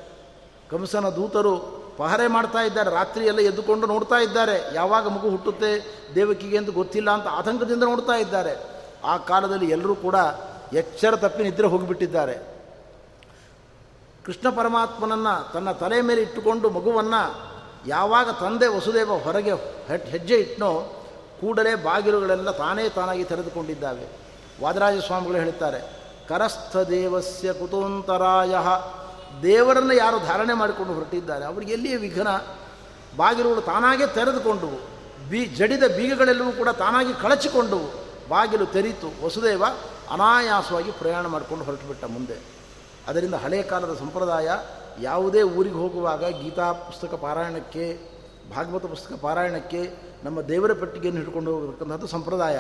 ಕಂಸನ 0.71 1.09
ದೂತರು 1.09 1.87
ಪಹರೆ 1.97 2.27
ಮಾಡ್ತಾ 2.27 2.59
ಇದ್ದಾರೆ. 2.59 2.91
ರಾತ್ರಿ 2.91 3.27
ಎಲ್ಲ 3.27 3.39
ಎದ್ದುಕೊಂಡು 3.39 3.87
ನೋಡ್ತಾ 3.87 4.17
ಇದ್ದಾರೆ. 4.17 4.75
ಯಾವಾಗ 4.75 5.09
ಮಗು 5.09 5.31
ಹುಟ್ಟುತ್ತೆ, 5.31 6.01
ದೇವಕಿಗೆ 6.15 6.59
ಅಂತ 6.59 6.71
ಗೊತ್ತಿಲ್ಲ 6.71 7.11
ಅಂತ 7.11 7.27
ಆತಂಕದಿಂದ 7.27 7.83
ನೋಡ್ತಾ 7.83 8.13
ಇದ್ದಾರೆ. 8.13 8.63
ಆ 9.05 9.17
ಕಾಲದಲ್ಲಿ 9.17 9.71
ಎಲ್ಲರೂ 9.71 9.95
ಕೂಡ 9.95 10.15
ಎಚ್ಚರ 10.73 11.17
ತಪ್ಪಿ 11.17 11.43
ನಿದ್ರೆ 11.43 11.67
ಹೋಗಿಬಿಟ್ಟಿದ್ದಾರೆ. 11.67 12.56
ಕೃಷ್ಣ 14.27 14.51
ಪರಮಾತ್ಮನನ್ನು 14.51 15.53
ತನ್ನ 15.53 15.73
ತಲೆ 15.73 16.01
ಮೇಲೆ 16.01 16.23
ಇಟ್ಟುಕೊಂಡು 16.23 16.71
ಮಗುವನ್ನು 16.71 17.23
ಯಾವಾಗ 17.87 18.31
ತಂದೆ 18.31 18.67
ವಸುದೇವ 18.67 19.13
ಹೊರಗೆ 19.19 19.53
ಹೆಜ್ಜೆ 20.11 20.35
ಇಟ್ಟನೋ 20.35 20.71
ಕೂಡಲೇ 21.41 21.75
ಬಾಗಿಲುಗಳೆಲ್ಲ 21.75 22.51
ತಾನೇ 22.51 22.89
ತಾನಾಗಿ 22.89 23.25
ತೆರೆದುಕೊಂಡಿದ್ದಾವೆ. 23.25 24.07
ವಾದರಾಜ 24.63 25.05
ಸ್ವಾಮಿಗಳು 25.05 25.37
ಹೇಳ್ತಾರೆ, 25.37 25.81
ಕರಸ್ಥ 26.29 26.77
ದೇವಸ್ಯ 26.77 27.53
ಕುತೋಂತರಾಯ. 27.53 28.55
ದೇವರನ್ನು 29.43 29.95
ಯಾರು 29.95 30.19
ಧಾರಣೆ 30.19 30.55
ಮಾಡಿಕೊಂಡು 30.55 30.93
ಹೊರಟಿದ್ದಾರೆ. 30.93 31.45
ಅವರಿಗೆ 31.45 31.73
ಎಲ್ಲಿಯೇ 31.73 31.97
ವಿಘ್ನ, 31.97 32.29
ಬಾಗಿಲುಗಳು 33.17 33.61
ತಾನಾಗೇ 33.61 34.07
ತೆರೆದುಕೊಂಡವು. 34.07 34.79
ಬಿ, 35.31 35.45
ಜಡಿದ 35.45 35.85
ಬೀಗಗಳೆಲ್ಲವೂ 35.97 36.53
ಕೂಡ 36.53 36.69
ತಾನಾಗಿ 36.69 37.15
ಕಳಚಿಕೊಂಡವು. 37.23 37.87
ಬಾಗಿಲು 38.29 38.67
ತೆರೀತು. 38.67 39.25
ವಸುದೇವ 39.25 39.65
ಅನಾಯಾಸವಾಗಿ 40.11 40.91
ಪ್ರಯಾಣ 40.91 41.27
ಮಾಡಿಕೊಂಡು 41.27 41.65
ಹೊರಟುಬಿಟ್ಟ 41.65 42.05
ಮುಂದೆ. 42.05 42.57
ಅದರಿಂದ 43.09 43.37
ಹಳೆಯ 43.45 43.63
ಕಾಲದ 43.63 43.95
ಸಂಪ್ರದಾಯ 44.03 44.49
ಯಾವುದೇ 45.03 45.43
ಊರಿಗೆ 45.43 45.79
ಹೋಗುವಾಗ 45.83 46.25
ಗೀತಾ 46.43 46.67
ಪುಸ್ತಕ 46.89 47.15
ಪಾರಾಯಣಕ್ಕೆ, 47.25 47.87
ಭಾಗವತ 48.55 48.85
ಪುಸ್ತಕ 48.87 49.15
ಪಾರಾಯಣಕ್ಕೆ 49.23 49.81
ನಮ್ಮ 50.25 50.41
ದೇವರ 50.51 50.73
ಪೆಟ್ಟಿಗೆಯನ್ನು 50.73 51.21
ಹಿಡ್ಕೊಂಡು 51.23 51.51
ಹೋಗತಕ್ಕಂಥದ್ದು 51.55 52.07
ಸಂಪ್ರದಾಯ. 52.07 52.59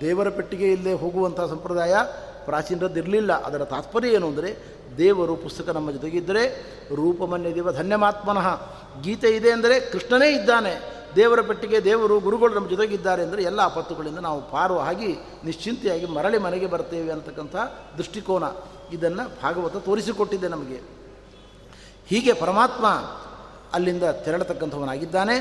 ದೇವರ 0.00 0.28
ಪೆಟ್ಟಿಗೆ 0.28 0.68
ಇಲ್ಲದೆ 0.72 0.92
ಹೋಗುವಂಥ 0.92 1.40
ಸಂಪ್ರದಾಯ 1.54 1.94
ಪ್ರಾಚೀನರದ್ದಿರಲಿಲ್ಲ 2.46 3.32
ಅದರ 3.46 3.64
ತಾತ್ಪರ್ಯ 3.64 4.16
ಏನು 4.16 4.26
ಅಂದರೆ, 4.28 4.50
ದೇವರು 4.98 5.34
ಪುಸ್ತಕ 5.36 5.68
ನಮ್ಮ 5.68 5.90
ಜೊತೆಗಿದ್ದರೆ 5.90 6.42
ರೂಪಮನ್ಯ 6.94 7.50
ದೇವ 7.54 7.72
ಧನ್ಯಮಾತ್ಮನಃ. 7.72 8.48
ಗೀತೆ 9.02 9.28
ಇದೆ 9.36 9.50
ಅಂದರೆ 9.50 9.76
ಕೃಷ್ಣನೇ 9.92 10.28
ಇದ್ದಾನೆ. 10.30 10.72
ದೇವರ 11.16 11.40
ಪೆಟ್ಟಿಗೆ, 11.40 11.78
ದೇವರು, 11.84 12.14
ಗುರುಗಳು 12.20 12.54
ನಮ್ಮ 12.54 12.68
ಜೊತೆಗಿದ್ದಾರೆ 12.68 13.22
ಅಂದರೆ 13.22 13.42
ಎಲ್ಲ 13.42 13.60
ಆಪತ್ತುಗಳಿಂದ 13.60 14.20
ನಾವು 14.28 14.40
ಪಾರು 14.50 14.76
ಆಗಿ 14.78 15.10
ನಿಶ್ಚಿಂತೆಯಾಗಿ 15.44 16.06
ಮರಳಿ 16.06 16.38
ಮನೆಗೆ 16.38 16.66
ಬರ್ತೇವೆ 16.66 17.10
ಅಂತಕ್ಕಂಥ 17.12 17.56
ದೃಷ್ಟಿಕೋನ. 17.98 18.44
ಇದನ್ನು 18.92 19.24
ಭಾಗವತ 19.42 19.76
ತೋರಿಸಿಕೊಟ್ಟಿದೆ 19.76 20.48
ನಮಗೆ. 20.48 20.78
ಹೀಗೆ 22.06 22.32
ಪರಮಾತ್ಮ 22.32 22.86
ಅಲ್ಲಿಂದ 23.72 24.02
ತೆರಳತಕ್ಕಂಥವನಾಗಿದ್ದಾನೆ 24.24 25.36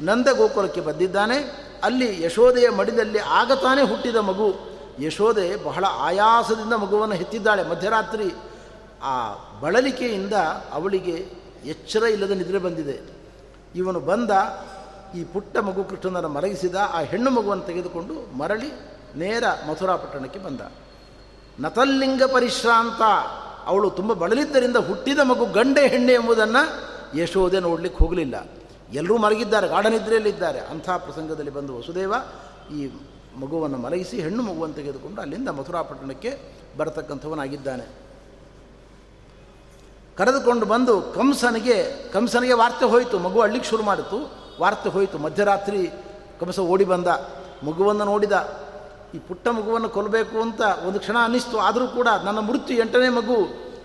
ನಂದ 0.00 0.28
ಗೋಕುಲಕ್ಕೆ 0.36 0.80
ಬಂದಿದ್ದಾನೆ, 0.80 1.36
ಅಲ್ಲಿ 1.82 2.22
ಯಶೋದೆಯ 2.22 2.68
ಮಡಿದಲ್ಲಿ 2.68 3.18
ಆಗತಾನೆ 3.18 3.82
ಹುಟ್ಟಿದ 3.82 4.16
ಮಗು. 4.16 4.48
ಯಶೋದೆ 5.02 5.64
ಬಹಳ 5.64 5.84
ಆಯಾಸದಿಂದ 5.88 6.72
ಮಗುವನ್ನು 6.72 7.14
ಹೆತ್ತಿದ್ದಾಳೆ. 7.14 7.62
ಮಧ್ಯರಾತ್ರಿ 7.62 8.28
ಆ 9.02 9.14
ಬಳಲಿಕೆಯಿಂದ 9.60 10.32
ಅವಳಿಗೆ 10.72 11.16
ಎಚ್ಚರ 11.64 12.02
ಇಲ್ಲದ 12.02 12.30
ನಿದ್ರೆ 12.30 12.58
ಬಂದಿದೆ. 12.58 12.96
ಇವನು 13.74 14.00
ಬಂದ, 14.00 14.30
ಈ 15.16 15.24
ಪುಟ್ಟ 15.24 15.56
ಮಗು 15.56 15.84
ಕೃಷ್ಣನನ್ನು 15.84 16.28
ಮಲಗಿಸಿದ 16.28 16.74
ಆ 16.90 17.00
ಹೆಣ್ಣು 17.00 17.30
ಮಗುವನ್ನು 17.30 17.64
ತೆಗೆದುಕೊಂಡು 17.64 18.14
ಮರಳಿ 18.38 18.70
ನೇರ 19.16 19.44
ಮಥುರಾ 19.68 19.96
ಪಟ್ಟಣಕ್ಕೆ 19.96 20.38
ಬಂದ. 20.38 20.60
ನತಲ್ಲಿಂಗ 21.60 22.22
ಪರಿಶ್ರಾಂತ. 22.22 23.02
ಅವಳು 23.66 23.90
ತುಂಬ 23.90 24.12
ಬಳಲಿದ್ದರಿಂದ 24.12 24.76
ಹುಟ್ಟಿದ 24.76 25.18
ಮಗು 25.18 25.46
ಗಂಡೆ 25.46 25.88
ಹೆಣ್ಣೆ 25.88 26.12
ಎಂಬುದನ್ನು 26.12 26.84
ಯಶೋದೆ 27.18 27.60
ನೋಡಲಿಕ್ಕೆ 27.60 28.04
ಹೋಗಲಿಲ್ಲ. 28.04 28.46
ಎಲ್ಲರೂ 28.92 29.18
ಮಲಗಿದ್ದಾರೆ 29.18 29.68
ಗಾಢನಿದ್ರೆಯಲ್ಲಿದ್ದಾರೆ 29.68 30.58
ಅಂಥ 30.58 30.90
ಪ್ರಸಂಗದಲ್ಲಿ 30.90 31.50
ಬಂದು 31.50 31.78
ವಸುದೇವ 31.78 32.14
ಈ 32.76 32.90
ಮಗುವನ್ನು 33.40 33.78
ಮಲಗಿಸಿ 33.78 34.20
ಹೆಣ್ಣು 34.20 34.42
ಮಗುವನ್ನು 34.42 34.74
ತೆಗೆದುಕೊಂಡು 34.74 35.20
ಅಲ್ಲಿಂದ 35.20 35.48
ಮಥುರಾ 35.48 35.82
ಪಟ್ಟಣಕ್ಕೆ 35.82 36.38
ಬರತಕ್ಕಂಥವನಾಗಿದ್ದಾನೆ. 36.76 38.04
ಕರೆದುಕೊಂಡು 40.16 40.66
ಬಂದು 40.66 41.02
ಕಂಸನಿಗೆ 41.02 42.08
ಕಂಸನಿಗೆ 42.12 42.52
ವಾರ್ತೆ 42.52 42.84
ಹೋಯಿತು. 42.84 43.18
ಮಗು 43.18 43.40
ಅಳ್ಳಿಗೆ 43.40 43.64
ಶುರು 43.64 43.82
ಮಾಡಿತು. 43.82 44.32
ವಾರ್ತೆ 44.60 44.88
ಹೋಯಿತು. 44.88 45.18
ಮಧ್ಯರಾತ್ರಿ 45.18 45.90
ಕಂಸ 46.40 46.58
ಓಡಿ 46.58 46.84
ಬಂದ. 46.84 47.06
ಮಗುವನ್ನು 47.66 48.04
ನೋಡಿದ. 48.04 48.63
ಈ 49.14 49.18
ಪುಟ್ಟ 49.18 49.48
ಮಗುವನ್ನು 49.48 49.88
ಕೊಲ್ಲಬೇಕು 49.88 50.40
ಅಂತ 50.42 50.60
ಒಂದು 50.86 50.98
ಕ್ಷಣ 51.00 51.16
ಅನ್ನಿಸ್ತು. 51.22 51.58
ಆದರೂ 51.58 51.88
ಕೂಡ 51.88 52.08
ನನ್ನ 52.24 52.38
ಮೃತ್ಯು 52.38 52.76
ಎಂಟನೇ 52.76 53.08
ಮಗು, 53.08 53.36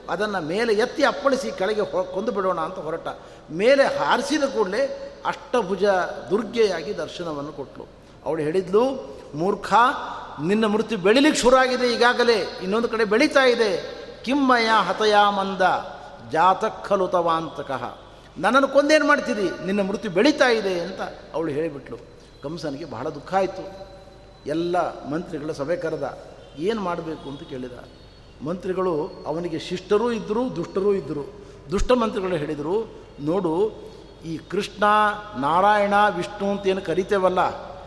ಅದನ್ನು 0.09 0.41
ಮೇಲೆ 0.41 0.73
ಎತ್ತಿ 0.73 1.03
ಅಪ್ಪಳಿಸಿ 1.03 1.51
ಕೆಳಗೆ 1.51 2.13
ಕೊಂದು 2.13 2.31
ಬಿಡೋಣ 2.31 2.59
ಅಂತ 2.59 2.75
ಹೊರಟ. 2.75 3.07
ಮೇಲೆ 3.51 3.83
ಹಾರಿಸಿದ 3.83 4.43
ಕೂಡಲೇ 4.43 5.13
ಅಷ್ಟಭುಜ 5.25 5.83
ದುರ್ಗೆಯಾಗಿ 6.29 6.97
ದರ್ಶನವನ್ನು 6.97 7.51
ಕೊಟ್ಟಳು 7.51 7.87
ಅವಳು 8.25 8.41
ಹೇಳಿದ್ಲು, 8.41 8.83
ಮೂರ್ಖ, 9.33 9.73
ನಿನ್ನ 10.41 10.65
ಮೃತ್ಯು 10.65 10.97
ಬೆಳಿಲಿಕ್ಕೆ 10.97 11.41
ಶುರುವಾಗಿದೆ 11.41 11.93
ಈಗಾಗಲೇ. 11.93 12.59
ಇನ್ನೊಂದು 12.63 12.89
ಕಡೆ 12.89 13.05
ಬೆಳೀತಾ 13.05 13.43
ಇದೆ. 13.43 13.99
ಕಿಮ್ಮಯ 14.23 14.69
ಹತಯ 14.87 15.13
ಮಂದ, 15.29 15.61
ಜಾತಕ್ಕಲುತವಾಂತಕಃ. 16.31 17.97
ನನ್ನನ್ನು 18.37 18.67
ಕೊಂದೇನು 18.67 19.07
ಮಾಡ್ತೀರಿ? 19.07 19.65
ನಿನ್ನ 19.65 19.81
ಮೃತ್ಯು 19.81 20.11
ಬೆಳೀತಾ 20.11 20.47
ಇದೆ 20.47 20.79
ಅಂತ 20.79 21.01
ಅವಳು 21.33 21.51
ಹೇಳಿಬಿಟ್ಲು. 21.51 21.97
ಕಂಸನಿಗೆ 22.43 22.85
ಬಹಳ 22.85 23.09
ದುಃಖ 23.09 23.33
ಆಯಿತು. 23.33 23.88
ಎಲ್ಲ 24.47 25.05
ಮಂತ್ರಿಗಳ 25.09 25.51
ಸಭೆ 25.51 25.75
ಕರೆದ, 25.75 26.17
ಏನು 26.57 26.81
ಮಾಡಬೇಕು 26.81 27.29
ಅಂತ 27.29 27.41
ಕೇಳಿದ. 27.43 27.71
ಮಂತ್ರಿಗಳು 28.45 29.23
ಅವನಿಗೆ 29.27 29.59
ಶಿಷ್ಟರೂ 29.59 30.11
ಇದ್ದರು, 30.11 30.55
ದುಷ್ಟರೂ 30.55 30.93
ಇದ್ದರು. 30.93 31.43
ದುಷ್ಟ 31.71 31.91
ಮಂತ್ರಿಗಳು 31.91 32.35
ಹೇಳಿದರು, 32.35 32.93
ನೋಡು, 33.19 33.71
ಈ 34.25 34.37
ಕೃಷ್ಣ, 34.37 34.83
ನಾರಾಯಣ, 35.37 35.93
ವಿಷ್ಣು 36.15 36.51
ಅಂತ 36.51 36.67
ಏನು 36.67 36.81
ಕರಿತೇವಲ್ಲ, 36.81 37.39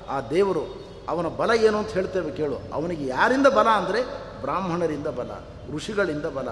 ಆ 0.09 0.21
ದೇವರು, 0.31 0.83
ಅವನ 1.09 1.27
ಬಲ 1.27 1.51
ಏನು 1.51 1.79
ಅಂತ 1.79 1.89
ಹೇಳ್ತೇವೆ 1.89 2.31
ಕೇಳು. 2.31 2.59
ಅವನಿಗೆ 2.73 3.07
ಯಾರಿಂದ 3.07 3.47
ಬಲ 3.47 3.69
ಅಂದರೆ 3.69 4.03
ಬ್ರಾಹ್ಮಣರಿಂದ 4.41 5.07
ಬಲ, 5.07 5.31
ಋಷಿಗಳಿಂದ 5.75 6.25
ಬಲ, 6.25 6.49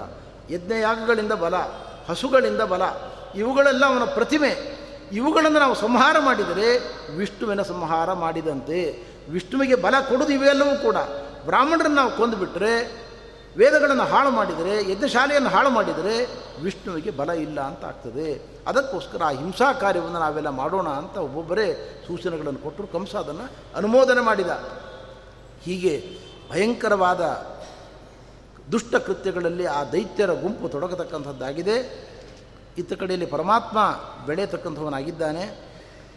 ಯಜ್ಞಯಾಗಗಳಿಂದ 0.49 1.31
ಬಲ, 1.31 1.55
ಹಸುಗಳಿಂದ 2.09 2.61
ಬಲ, 2.61 2.81
ಇವುಗಳೆಲ್ಲ 3.35 3.85
ಅವನ 3.85 4.03
ಪ್ರತಿಮೆ. 4.03 4.81
ಇವುಗಳನ್ನು 5.13 5.59
ನಾವು 5.59 5.75
ಸಂಹಾರ 5.75 6.15
ಮಾಡಿದರೆ 6.19 6.77
ವಿಷ್ಣುವಿನ 7.17 7.61
ಸಂಹಾರ 7.61 8.13
ಮಾಡಿದಂತೆ. 8.13 9.10
ವಿಷ್ಣುವಿಗೆ 9.31 9.75
ಬಲ 9.75 9.95
ಕೊಡೋದು 10.09 10.33
ಇವೆಲ್ಲವೂ 10.33 10.81
ಕೂಡ. 10.81 10.95
ಬ್ರಾಹ್ಮಣರನ್ನು 11.45 11.95
ನಾವು 11.95 12.17
ಕೊಂದುಬಿಟ್ರೆ, 12.17 13.01
ವೇದಗಳನ್ನು 13.57 14.03
ಹಾಳು 14.03 14.29
ಮಾಡಿದರೆ, 14.29 14.91
ಯಜ್ಞಶಾಲೆಯನ್ನು 14.91 15.49
ಹಾಳು 15.49 15.69
ಮಾಡಿದರೆ 15.69 16.25
ವಿಷ್ಣುವಿಗೆ 16.61 17.11
ಬಲ 17.11 17.29
ಇಲ್ಲ 17.29 17.61
ಅಂತ 17.61 17.85
ಆಗ್ತದೆ. 17.85 18.59
ಅದಕ್ಕೋಸ್ಕರ 18.67 19.23
ಆ 19.23 19.29
ಹಿಂಸಾ 19.29 19.73
ಕಾರ್ಯವನ್ನು 19.73 20.19
ನಾವೆಲ್ಲ 20.19 20.49
ಮಾಡೋಣ 20.49 20.89
ಅಂತ 20.89 21.17
ಒಬ್ಬೊಬ್ಬರೇ 21.17 22.03
ಸೂಚನೆಗಳನ್ನು 22.07 22.59
ಕೊಟ್ಟರು. 22.59 22.87
ಕಂಸ 22.87 23.15
ಅದನ್ನು 23.15 23.75
ಅನುಮೋದನೆ 23.75 24.21
ಮಾಡಿದ. 24.21 24.47
ಹೀಗೆ 25.61 26.19
ಭಯಂಕರವಾದ 26.51 27.21
ದುಷ್ಟ 28.71 28.95
ಕೃತ್ಯಗಳಲ್ಲಿ 28.95 29.65
ಆ 29.65 29.83
ದೈತ್ಯರ 29.83 30.33
ಗುಂಪು 30.33 30.69
ತೊಡಗತಕ್ಕಂಥದ್ದಾಗಿದೆ. 30.69 32.07
ಇತ್ತ 32.77 32.93
ಕಡೆಯಲ್ಲಿ 32.93 33.25
ಪರಮಾತ್ಮ 33.25 33.99
ಬೆಳೆಯತಕ್ಕಂಥವನಾಗಿದ್ದಾನೆ. 34.25 35.71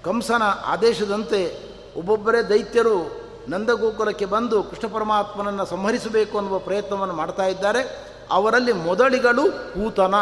ಕಂಸನ 0.04 0.42
ಆದೇಶದಂತೆ 0.64 1.73
ಒಬ್ಬೊಬ್ಬರೇ 1.96 2.42
ದೈತ್ಯರು 2.42 3.24
ನಂದಗೋಕುಲಕ್ಕೆ 3.48 4.24
ಬಂದು 4.24 4.62
ಕೃಷ್ಣ 4.62 4.94
ಪರಮಾತ್ಮನನ್ನು 4.94 5.66
ಸಂಹರಿಸಬೇಕು 5.66 6.38
ಅನ್ನುವ 6.38 6.58
ಪ್ರಯತ್ನವನ್ನು 6.58 7.14
ಮಾಡ್ತಾ 7.14 7.46
ಇದ್ದಾರೆ. 7.46 8.14
ಅವರಲ್ಲಿ 8.30 8.72
ಮೊದಲಿಗಳು 8.72 9.42
ಪೂತನ. 9.52 10.14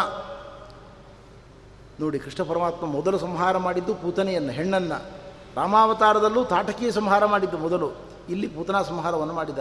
ನೋಡಿ, 2.00 2.18
ಕೃಷ್ಣ 2.18 2.44
ಪರಮಾತ್ಮ 2.44 2.87
ಮೊದಲು 2.87 3.18
ಸಂಹಾರ 3.18 3.58
ಮಾಡಿದ್ದು 3.58 3.94
ಪೂತನೆಯನ್ನು, 3.94 4.52
ಹೆಣ್ಣನ್ನು. 4.52 5.22
ರಾಮಾವತಾರದಲ್ಲೂ 5.56 6.44
ತಾಟಕೀಯ 6.44 6.90
ಸಂಹಾರ 6.90 7.24
ಮಾಡಿದ್ದು 7.24 7.58
ಮೊದಲು. 7.58 7.90
ಇಲ್ಲಿ 8.28 8.46
ಪೂತನ 8.46 8.82
ಸಂಹಾರವನ್ನು 8.82 9.35
ಮಾಡಿದ. 9.35 9.58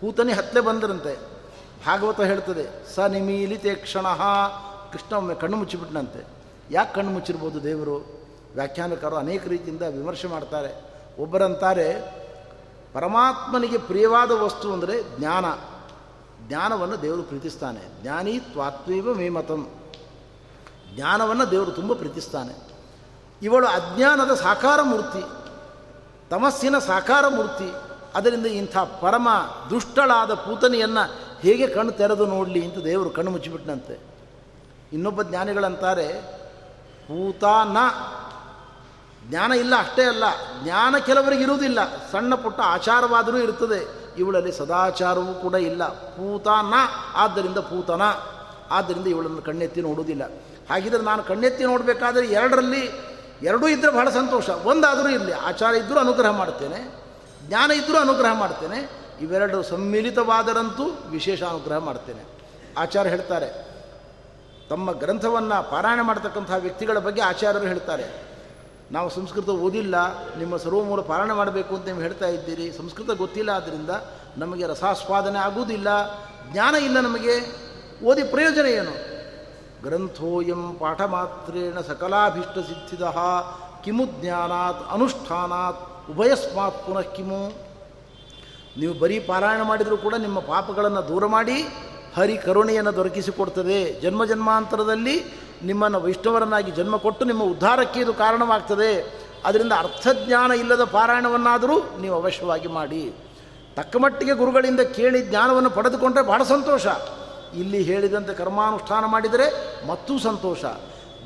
ಪೂತನಿ 0.00 0.32
ಹತ್ತಲೇ 0.32 0.60
ಬಂದರಂತೆ. 0.60 1.14
ಭಾಗವತ 1.86 2.20
ಹೇಳ್ತದೆ, 2.20 2.94
ಸ 2.94 2.98
ನಿಮೀಲಿತೆ 2.98 3.74
ಕ್ಷಣ. 3.74 4.06
ಕೃಷ್ಣ 4.92 5.16
ಒಮ್ಮೆ 5.16 5.34
ಕಣ್ಣು 5.34 5.56
ಮುಚ್ಚಿಬಿಟ್ನಂತೆ. 5.56 6.26
ಯಾಕೆ 6.70 6.94
ಕಣ್ಣು 6.94 7.12
ಮುಚ್ಚಿರ್ಬೋದು 7.12 7.62
ದೇವರು? 7.62 8.24
ವ್ಯಾಖ್ಯಾನಕಾರರು 8.54 9.16
ಅನೇಕ 9.16 9.48
ರೀತಿಯಿಂದ 9.48 9.82
ವಿಮರ್ಶೆ 9.82 10.28
ಮಾಡ್ತಾರೆ. 10.28 10.93
ಒಬ್ಬರಂತಾರೆ, 11.18 12.14
ಪರಮಾತ್ಮನಿಗೆ 12.92 13.78
ಪ್ರಿಯವಾದ 13.78 14.30
ವಸ್ತು 14.30 14.72
ಅಂದರೆ 14.72 15.18
ಜ್ಞಾನ. 15.18 15.44
ಜ್ಞಾನವನ್ನು 16.48 17.02
ದೇವರು 17.02 17.22
ಪ್ರೀತಿಸ್ತಾನೆ. 17.22 18.02
ಜ್ಞಾನಿ 18.02 18.38
ತ್ವಾತ್ವೀವ 18.38 19.14
ಮೇಮತಂ. 19.14 19.68
ಜ್ಞಾನವನ್ನು 20.94 21.50
ದೇವರು 21.50 21.70
ತುಂಬ 21.70 21.92
ಪ್ರೀತಿಸ್ತಾನೆ. 21.92 22.54
ಇವಳು 23.42 23.66
ಅಜ್ಞಾನದ 23.66 24.34
ಸಾಕಾರ 24.34 24.82
ಮೂರ್ತಿ, 24.82 25.24
ತಮಸ್ಸಿನ 26.30 26.78
ಸಾಕಾರ 26.78 27.28
ಮೂರ್ತಿ. 27.28 27.94
ಅದರಿಂದ 28.14 28.46
ಇಂಥ 28.46 28.78
ಪರಮ 28.78 29.28
ದುಷ್ಟಳಾದ 29.70 30.34
ಪೂತನಿಯನ್ನು 30.34 31.14
ಹೇಗೆ 31.40 31.66
ಕಣ್ಣು 31.66 31.92
ತೆರೆದು 31.92 32.26
ನೋಡಲಿ 32.26 32.64
ಅಂತ 32.64 32.84
ದೇವರು 32.84 33.10
ಕಣ್ಣು 33.10 33.30
ಮುಚ್ಚಿಬಿಟ್ಟನಂತೆ 33.30 34.00
ಇನ್ನೊಬ್ಬ 34.92 35.22
ಜ್ಞಾನಿಗಳಂತಾರೆ 35.22 36.22
ಪೂತಾನ 37.08 37.76
ಜ್ಞಾನ 39.28 39.52
ಇಲ್ಲ 39.52 39.74
ಅಷ್ಟೇ 39.78 40.04
ಅಲ್ಲ, 40.04 40.24
ಜ್ಞಾನ 40.62 40.98
ಕೆಲವರಿಗೆ 40.98 41.42
ಇರುವುದಿಲ್ಲ. 41.42 41.80
ಸಣ್ಣ 42.12 42.34
ಪುಟ್ಟ 42.34 42.60
ಆಚಾರವಾದರೂ 42.60 43.36
ಇರ್ತದೆ 43.36 43.80
ಇವಳಲ್ಲಿ 44.18 44.52
ಸದಾಚಾರವೂ 44.52 45.34
ಕೂಡ 45.34 45.54
ಇಲ್ಲ. 45.54 45.86
ಪೂತನ 45.86 46.74
ಆದ್ದರಿಂದ 47.14 47.58
ಪೂತನ 47.58 48.02
ಆದ್ದರಿಂದ 48.70 49.06
ಇವಳನ್ನು 49.06 49.42
ಕಣ್ಣೆತ್ತಿ 49.42 49.80
ನೋಡುವುದಿಲ್ಲ. 49.82 50.24
ಹಾಗಿದ್ರೆ 50.70 51.02
ನಾನು 51.02 51.22
ಕಣ್ಣೆತ್ತಿ 51.22 51.64
ನೋಡಬೇಕಾದ್ರೆ 51.64 52.26
ಎರಡರಲ್ಲಿ 52.26 52.82
ಎರಡೂ 53.42 53.68
ಇದ್ದರೆ 53.68 53.90
ಬಹಳ 53.90 54.10
ಸಂತೋಷ. 54.10 54.48
ಒಂದಾದರೂ 54.48 55.08
ಇರಲಿ, 55.08 55.32
ಆಚಾರ 55.32 55.74
ಇದ್ದರೂ 55.74 55.98
ಅನುಗ್ರಹ 55.98 56.30
ಮಾಡ್ತೇನೆ, 56.30 56.78
ಜ್ಞಾನ 57.48 57.70
ಇದ್ದರೂ 57.70 57.96
ಅನುಗ್ರಹ 57.98 58.32
ಮಾಡ್ತೇನೆ, 58.32 58.78
ಇವೆರಡು 59.20 59.62
ಸಮ್ಮಿಲಿತವಾದರಂತೂ 59.62 60.84
ವಿಶೇಷ 61.10 61.42
ಅನುಗ್ರಹ 61.42 61.78
ಮಾಡ್ತೇನೆ. 61.78 62.22
ಆಚಾರ್ಯ 62.78 63.10
ಹೇಳ್ತಾರೆ, 63.10 63.48
ತಮ್ಮ 64.70 64.92
ಗ್ರಂಥವನ್ನು 64.92 65.70
ಪಾರಾಯಣ 65.70 66.00
ಮಾಡ್ತಕ್ಕಂಥ 66.00 66.50
ವ್ಯಕ್ತಿಗಳ 66.58 66.98
ಬಗ್ಗೆ 66.98 67.22
ಆಚಾರ್ಯರು 67.22 67.66
ಹೇಳ್ತಾರೆ. 67.66 68.33
ನಾವು 68.92 69.10
ಸಂಸ್ಕೃತ 69.10 69.48
ಓದಿಲ್ಲ, 69.48 69.94
ನಿಮ್ಮ 70.36 70.56
ಸರ್ವಮೂಲ 70.56 71.00
ಪಾರಾಯಣ 71.00 71.32
ಮಾಡಬೇಕು 71.32 71.74
ಅಂತ 71.74 71.86
ನೀವು 71.86 72.00
ಹೇಳ್ತಾ 72.00 72.26
ಇದ್ದೀರಿ. 72.26 72.72
ಸಂಸ್ಕೃತ 72.72 73.10
ಗೊತ್ತಿಲ್ಲ 73.10 73.50
ಆದ್ದರಿಂದ 73.50 73.90
ನಮಗೆ 74.36 74.66
ರಸಾಸ್ವಾದನೆ 74.66 75.38
ಆಗುವುದಿಲ್ಲ. 75.38 75.88
ಜ್ಞಾನ 76.52 76.74
ಇಲ್ಲ 76.74 77.00
ನಮಗೆ. 77.00 77.64
ಓದಿ 78.04 78.22
ಪ್ರಯೋಜನ 78.22 78.66
ಏನು? 78.66 79.14
ಗ್ರಂಥೋಯಂ 79.82 80.76
ಪಾಠ 80.80 81.00
ಮಾತ್ರೇಣ 81.02 81.80
ಸಕಲಾಭೀಷ್ಟ 81.80 82.58
ಸಿದ್ಧಿದ 82.58 83.02
ಕಿಮು 83.84 84.06
ಜ್ಞಾನಾತ್ 84.06 84.92
ಅನುಷ್ಠಾನಾತ್ 84.92 86.10
ಉಭಯಸ್ಮಾತ್ 86.10 86.86
ಪುನಃ 86.86 87.00
ಕಿಮು. 87.00 87.52
ನೀವು 88.78 88.94
ಬರೀ 88.94 89.18
ಪಾರಾಯಣ 89.18 89.62
ಮಾಡಿದರೂ 89.62 89.96
ಕೂಡ 89.96 90.14
ನಿಮ್ಮ 90.14 90.40
ಪಾಪಗಳನ್ನು 90.40 91.08
ದೂರ 91.08 91.26
ಮಾಡಿ 91.26 91.62
ಹರಿ 92.16 92.36
ಕರುಣೆಯನ್ನು 92.36 92.96
ದೊರಕಿಸಿಕೊಡ್ತದೆ. 92.96 94.00
ಜನ್ಮ 94.00 94.24
ಜನ್ಮಾಂತರದಲ್ಲಿ 94.24 95.43
ನಿಮ್ಮನ್ನು 95.64 96.00
ವೈಷ್ಣವರನ್ನಾಗಿ 96.00 96.70
ಜನ್ಮ 96.70 96.96
ಕೊಟ್ಟು 96.96 97.24
ನಿಮ್ಮ 97.24 97.42
ಉದ್ಧಾರಕ್ಕೆ 97.42 98.00
ಇದು 98.00 98.14
ಕಾರಣವಾಗ್ತದೆ. 98.14 99.20
ಅದರಿಂದ 99.44 99.72
ಅರ್ಥಜ್ಞಾನ 99.72 100.52
ಇಲ್ಲದ 100.52 100.84
ಪಾರಾಯಣವನ್ನಾದರೂ 100.84 102.00
ನೀವು 102.00 102.14
ಅವಶ್ಯವಾಗಿ 102.14 102.68
ಮಾಡಿ. 102.68 103.14
ತಕ್ಕ 103.76 103.96
ಮಟ್ಟಿಗೆ 103.96 104.32
ಗುರುಗಳಿಂದ 104.32 104.80
ಕೇಳಿ 104.80 105.22
ಜ್ಞಾನವನ್ನು 105.22 105.70
ಪಡೆದುಕೊಂಡ್ರೆ 105.70 106.22
ಬಹಳ 106.22 106.42
ಸಂತೋಷ. 106.42 106.86
ಇಲ್ಲಿ 107.54 107.82
ಹೇಳಿದಂತೆ 107.82 108.34
ಕರ್ಮಾನುಷ್ಠಾನ 108.34 109.04
ಮಾಡಿದರೆ 109.04 109.46
ಮತ್ತೂ 109.86 110.18
ಸಂತೋಷ. 110.18 110.64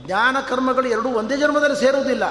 ಜ್ಞಾನ 0.07 0.37
ಕರ್ಮಗಳು 0.48 0.88
ಎರಡೂ 0.88 1.09
ಒಂದೇ 1.09 1.37
ಜನ್ಮದಲ್ಲಿ 1.37 1.77
ಸೇರುವುದಿಲ್ಲ. 1.77 2.24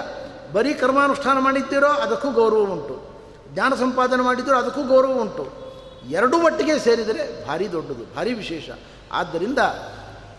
ಬರೀ 0.53 0.73
ಕರ್ಮಾನುಷ್ಠಾನ 0.73 1.39
ಮಾಡಿದ್ದೀರೋ 1.39 1.87
ಅದಕ್ಕೂ 1.87 2.31
ಗೌರವ 2.31 2.57
ಉಂಟು. 2.57 3.17
ಜ್ಞಾನ 3.53 3.73
ಸಂಪಾದನೆ 3.73 4.23
ಮಾಡಿದ್ದೀರೋ 4.23 4.57
ಅದಕ್ಕೂ 4.57 4.83
ಗೌರವ 4.83 5.11
ಉಂಟು. 5.11 5.67
ಎರಡೂ 6.09 6.37
ಮಟ್ಟಿಗೆ 6.37 6.79
ಸೇರಿದರೆ 6.79 7.47
ಭಾರಿ 7.47 7.71
ದೊಡ್ಡದು, 7.71 8.15
ಭಾರಿ 8.15 8.33
ವಿಶೇಷ. 8.33 8.69
ಆದ್ದರಿಂದ 9.11 9.59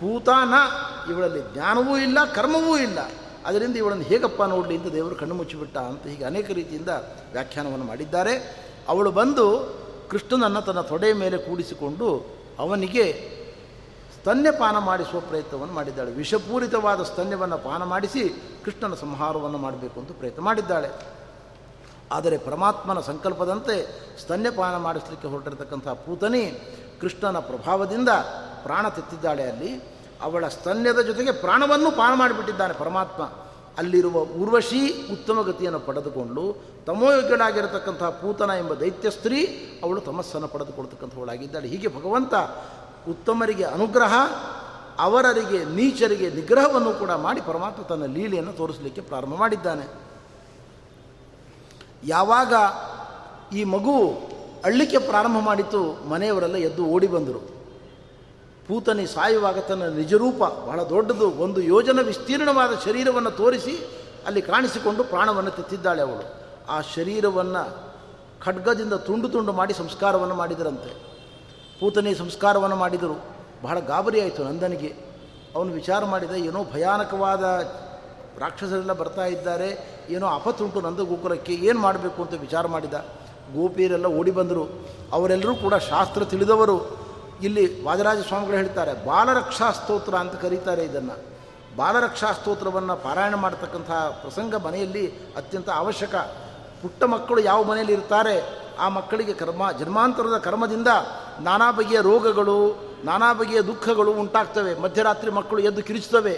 ಪೂತಾನ 0.00 0.54
ಇವಳಲ್ಲಿ 1.10 1.54
ಜ್ಞಾನವೂ 1.54 1.98
ಇಲ್ಲ, 1.98 2.18
ಕರ್ಮವೂ 2.34 2.78
ಇಲ್ಲ. 2.78 2.98
ಅದರಿಂದ 3.46 3.76
ಇವಳನ್ನು 3.76 4.04
ಹೇಗಪ್ಪ 4.04 4.42
ನೋಡಲಿ 4.42 4.76
ಅಂತ 4.76 4.92
ದೇವರು 4.92 5.14
ಕಣ್ಣು 5.14 5.34
ಮುಚ್ಚಿಬಿಟ್ಟ 5.34 5.78
ಅಂತ 5.78 6.06
ಹೀಗೆ 6.06 6.24
ಅನೇಕ 6.24 6.50
ರೀತಿಯಿಂದ 6.50 6.88
ವ್ಯಾಖ್ಯಾನವನ್ನು 7.32 7.84
ಮಾಡಿದ್ದಾರೆ. 7.84 8.34
ಅವಳು 8.88 9.10
ಬಂದು 9.12 9.78
ಕೃಷ್ಣನನ್ನು 10.10 10.62
ತನ್ನ 10.62 10.80
ತೊಡೆಯ 10.80 11.14
ಮೇಲೆ 11.14 11.38
ಕೂಡಿಸಿಕೊಂಡು 11.38 12.38
ಅವನಿಗೆ 12.58 13.38
ಸ್ತನ್ಯಪಾನ 14.20 14.78
ಮಾಡಿಸುವ 14.78 15.20
ಪ್ರಯತ್ನವನ್ನು 15.20 15.74
ಮಾಡಿದ್ದಾಳೆ. 15.74 16.12
ವಿಷಪೂರಿತವಾದ 16.12 17.02
ಸ್ತನ್ಯವನ್ನು 17.02 17.58
ಪಾನ 17.58 17.82
ಮಾಡಿಸಿ 17.82 18.42
ಕೃಷ್ಣನ 18.64 18.94
ಸಂಹಾರವನ್ನು 18.94 19.58
ಮಾಡಬೇಕು 19.58 20.00
ಅಂತ 20.00 20.12
ಪ್ರಯತ್ನ 20.12 20.42
ಮಾಡಿದ್ದಾಳೆ. 20.42 20.90
ಆದರೆ 22.12 22.38
ಪರಮಾತ್ಮನ 22.38 23.00
ಸಂಕಲ್ಪದಂತೆ 23.00 23.76
ಸ್ತನ್ಯಪಾನ 24.20 24.76
ಮಾಡಿಸಲಿಕ್ಕೆ 24.76 25.28
ಹೊರಟಿರತಕ್ಕಂಥ 25.28 25.88
ಪೂತನಿ 25.88 26.52
ಕೃಷ್ಣನ 27.00 27.38
ಪ್ರಭಾವದಿಂದ 27.38 28.08
ಪ್ರಾಣ 28.68 28.88
ತೆತ್ತಿದ್ದಾಳೆ 28.88 29.44
ಅಲ್ಲಿ, 29.50 29.70
ಅವಳ 30.22 30.48
ಸ್ತನ್ಯದ 30.48 31.00
ಜೊತೆಗೆ 31.00 31.32
ಪ್ರಾಣವನ್ನು 31.32 31.90
ಪಾನ 31.90 32.12
ಮಾಡಿಬಿಟ್ಟಿದ್ದಾನೆ 32.14 32.74
ಪರಮಾತ್ಮ. 32.74 33.22
ಅಲ್ಲಿರುವ 33.78 34.16
ಊರ್ವಶೀ 34.40 34.80
ಉತ್ತಮ 35.12 35.42
ಗತಿಯನ್ನು 35.42 35.80
ಪಡೆದುಕೊಂಡು 35.80 36.56
ತಮೋಯೋಗ್ಯಳಾಗಿರತಕ್ಕಂಥ 36.86 38.02
ಪೂತನ 38.02 38.50
ಎಂಬ 38.58 38.74
ದೈತ್ಯ 38.74 39.10
ಸ್ತ್ರೀ 39.10 39.40
ಅವಳು 39.82 40.00
ತಮಸ್ಸನ್ನು 40.00 40.48
ಪಡೆದುಕೊಳ್ತಕ್ಕಂಥವಳಾಗಿದ್ದಾಳೆ 40.48 41.68
ಹೀಗೆ 41.68 41.88
ಭಗವಂತ 41.88 42.34
ಉತ್ತಮರಿಗೆ 43.08 43.64
ಅನುಗ್ರಹ, 43.64 44.14
ಅವರರಿಗೆ, 44.98 45.64
ನೀಚರಿಗೆ 45.64 46.30
ನಿಗ್ರಹವನ್ನು 46.30 46.92
ಕೂಡ 46.92 47.10
ಮಾಡಿ 47.10 47.40
ಪರಮಾತ್ಮ 47.40 47.82
ತನ್ನ 47.82 48.06
ಲೀಲೆಯನ್ನು 48.06 48.52
ತೋರಿಸಲಿಕ್ಕೆ 48.52 49.00
ಪ್ರಾರಂಭ 49.00 49.34
ಮಾಡಿದ್ದಾನೆ. 49.34 49.86
ಯಾವಾಗ 52.04 52.54
ಈ 53.54 53.64
ಮಗು 53.64 53.96
ಅಳ್ಳಿಕೆ 54.64 54.98
ಪ್ರಾರಂಭ 54.98 55.38
ಮಾಡಿತು, 55.38 55.80
ಮನೆಯವರೆಲ್ಲ 56.08 56.56
ಎದ್ದು 56.56 56.84
ಓಡಿ 56.84 57.06
ಬಂದರು. 57.06 57.57
ಪೂತನಿ 58.68 59.06
ಸಾಯುವಾಗ 59.06 59.58
ತನ್ನ 59.58 59.82
ನಿಜರೂಪ, 59.82 60.44
ಬಹಳ 60.66 60.82
ದೊಡ್ಡದು, 60.82 61.30
ಒಂದು 61.30 61.60
ಯೋಜನ 61.60 62.00
ವಿಸ್ತೀರ್ಣವಾದ 62.00 62.70
ಶರೀರವನ್ನು 62.84 63.30
ತೋರಿಸಿ 63.30 63.86
ಅಲ್ಲಿ 64.26 64.42
ಕಾಣಿಸಿಕೊಂಡು 64.42 65.04
ಪ್ರಾಣವನ್ನು 65.04 65.50
ತೆತ್ತಿದ್ದಾಳೆ 65.50 66.02
ಅವಳು. 66.02 66.34
ಆ 66.68 66.80
ಶರೀರವನ್ನು 66.80 67.88
ಖಡ್ಗದಿಂದ 68.44 68.92
ತುಂಡು 68.92 69.28
ತುಂಡು 69.28 69.52
ಮಾಡಿ 69.52 69.74
ಸಂಸ್ಕಾರವನ್ನು 69.74 70.34
ಮಾಡಿದರಂತೆ. 70.34 70.94
ಪೂತನಿ 71.80 72.14
ಸಂಸ್ಕಾರವನ್ನು 72.14 72.76
ಮಾಡಿದರು. 72.76 73.24
ಬಹಳ 73.62 73.80
ಗಾಬರಿ 73.80 74.20
ಆಯಿತು 74.20 74.44
ನಂದನಿಗೆ. 74.44 74.94
ಅವನು 75.56 75.72
ವಿಚಾರ 75.72 76.04
ಮಾಡಿದ, 76.04 76.30
ಏನೋ 76.30 76.64
ಭಯಾನಕವಾದ 76.64 77.44
ರಾಕ್ಷಸರೆಲ್ಲ 78.38 78.92
ಬರ್ತಾ 78.92 79.26
ಇದ್ದಾರೆ, 79.26 79.98
ಏನೋ 80.10 80.26
ಆಪತ್ತುಂಟು 80.26 80.80
ನಂದ 80.80 81.00
ಗೋಕುಲಕ್ಕೆ 81.00 81.52
ಏನು 81.52 81.80
ಮಾಡಬೇಕು 81.80 82.22
ಅಂತ 82.22 82.34
ವಿಚಾರ 82.34 82.66
ಮಾಡಿದ. 82.66 82.94
ಗೋಪಿಯರೆಲ್ಲ 83.54 84.06
ಓಡಿ 84.06 84.30
ಬಂದರು. 84.30 84.88
ಅವರೆಲ್ಲರೂ 85.12 85.54
ಕೂಡ 85.54 85.74
ಶಾಸ್ತ್ರ 85.74 86.24
ತಿಳಿದವರು. 86.24 86.97
ಇಲ್ಲಿ 87.42 87.64
ವಾದರಾಜ 87.84 88.18
ಸ್ವಾಮಿಗಳು 88.18 88.56
ಹೇಳ್ತಾರೆ, 88.56 88.92
ಬಾಲರಕ್ಷಾ 89.06 89.70
ಸ್ತೋತ್ರ 89.72 90.14
ಅಂತ 90.14 90.34
ಕರೀತಾರೆ 90.34 90.84
ಇದನ್ನು. 90.84 91.16
ಬಾಲರಕ್ಷಾ 91.76 92.32
ಸ್ತೋತ್ರವನ್ನು 92.32 92.96
ಪಾರಾಯಣ 92.96 93.34
ಮಾಡ್ತಕ್ಕಂಥ 93.34 93.90
ಪ್ರಸಂಗ 94.22 94.54
ಮನೆಯಲ್ಲಿ 94.54 95.04
ಅತ್ಯಂತ 95.36 95.68
ಅವಶ್ಯಕ. 95.70 96.14
ಪುಟ್ಟ 96.82 97.02
ಮಕ್ಕಳು 97.04 97.40
ಯಾವ 97.40 97.62
ಮನೆಯಲ್ಲಿ 97.62 97.92
ಇರ್ತಾರೆ, 97.92 98.34
ಆ 98.78 98.88
ಮಕ್ಕಳಿಗೆ 98.88 99.32
ಕರ್ಮ, 99.32 99.72
ಜನ್ಮಾಂತರದ 99.72 100.38
ಕರ್ಮದಿಂದ 100.38 100.90
ನಾನಾ 101.40 101.68
ಬಗೆಯ 101.70 102.00
ರೋಗಗಳು, 102.00 102.58
ನಾನಾ 103.04 103.32
ಬಗೆಯ 103.32 103.60
ದುಃಖಗಳು 103.62 104.10
ಉಂಟಾಗ್ತವೆ. 104.12 104.72
ಮಧ್ಯರಾತ್ರಿ 104.80 105.30
ಮಕ್ಕಳು 105.30 105.60
ಎದ್ದು 105.60 105.82
ಕಿರಿಚುತ್ತವೆ, 105.82 106.34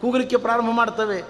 ಕೂಗಲಿಕ್ಕೆ 0.00 0.36
ಪ್ರಾರಂಭ 0.36 0.70
ಮಾಡ್ತವೆ. 0.72 1.20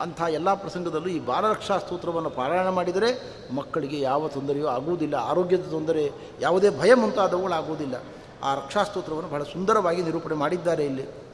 ಅಂಥ 0.00 0.20
ಎಲ್ಲ 0.30 0.54
ಪ್ರಸಂಗದಲ್ಲೂ 0.54 1.08
ಈ 1.08 1.18
ಬಾಲರಕ್ಷಾ 1.20 1.76
ಸ್ತೋತ್ರವನ್ನು 1.78 2.30
ಪಾರಾಯಣ 2.30 2.68
ಮಾಡಿದರೆ 2.68 3.08
ಮಕ್ಕಳಿಗೆ 3.54 4.00
ಯಾವ 4.00 4.28
ತೊಂದರೆಯೂ 4.28 4.66
ಆಗುವುದಿಲ್ಲ. 4.66 5.14
ಆರೋಗ್ಯದ 5.14 5.64
ತೊಂದರೆ, 5.70 6.12
ಯಾವುದೇ 6.40 6.70
ಭಯ 6.80 6.94
ಮುಂತಾದವುಗಳಾಗುವುದಿಲ್ಲ. 6.94 7.96
ಆ 8.42 8.54
ರಕ್ಷಾಸ್ತೋತ್ರವನ್ನು 8.54 9.30
ಬಹಳ 9.30 9.42
ಸುಂದರವಾಗಿ 9.42 10.02
ನಿರೂಪಣೆ 10.02 10.34
ಮಾಡಿದ್ದಾರೆ 10.34 10.84
ಇಲ್ಲಿ. 10.84 11.28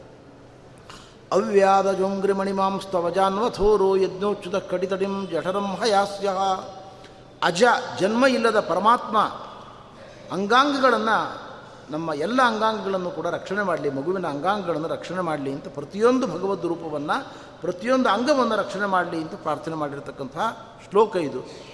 ಅವ್ಯಾದ 1.32 1.92
ಜೋಂಗ್ರಿ 1.92 2.32
ಮಣಿಮಾಂಸ್ತವಜಾನ್ವಥೋರೋ 2.32 3.96
ಯಜ್ಞೋಚ್ಯುತ 3.96 4.56
ಕಡಿತಡಿಂ 4.56 5.26
ಜಠರಂ 5.26 5.66
ಹಯಾಸ್ಯ. 5.66 6.30
ಅಜ 7.42 7.64
ಜನ್ಮ 8.00 8.26
ಇಲ್ಲದ 8.26 8.60
ಪರಮಾತ್ಮ 8.60 9.18
ಅಂಗಾಂಗಗಳನ್ನು 10.32 11.44
ನಮ್ಮ 11.90 12.10
ಎಲ್ಲ 12.14 12.42
ಅಂಗಾಂಗಗಳನ್ನು 12.42 13.10
ಕೂಡ 13.10 13.26
ರಕ್ಷಣೆ 13.26 13.62
ಮಾಡಲಿ, 13.62 13.90
ಮಗುವಿನ 13.90 14.26
ಅಂಗಾಂಗಗಳನ್ನು 14.26 14.88
ರಕ್ಷಣೆ 14.88 15.20
ಮಾಡಲಿ 15.20 15.52
ಅಂತ 15.52 15.68
ಪ್ರತಿಯೊಂದು 15.68 16.26
ಭಗವದ್ 16.26 16.66
ರೂಪವನ್ನು 16.66 17.34
ಪ್ರತಿಯೊಂದು 17.60 18.08
ಅಂಗವನ್ನು 18.08 18.56
ರಕ್ಷಣೆ 18.56 18.86
ಮಾಡಲಿ 18.86 19.22
ಅಂತ 19.22 19.34
ಪ್ರಾರ್ಥನೆ 19.34 19.74
ಮಾಡಿರತಕ್ಕಂತಹ 19.74 20.68
ಶ್ಲೋಕ 20.90 21.16
ಇದು. 21.16 21.73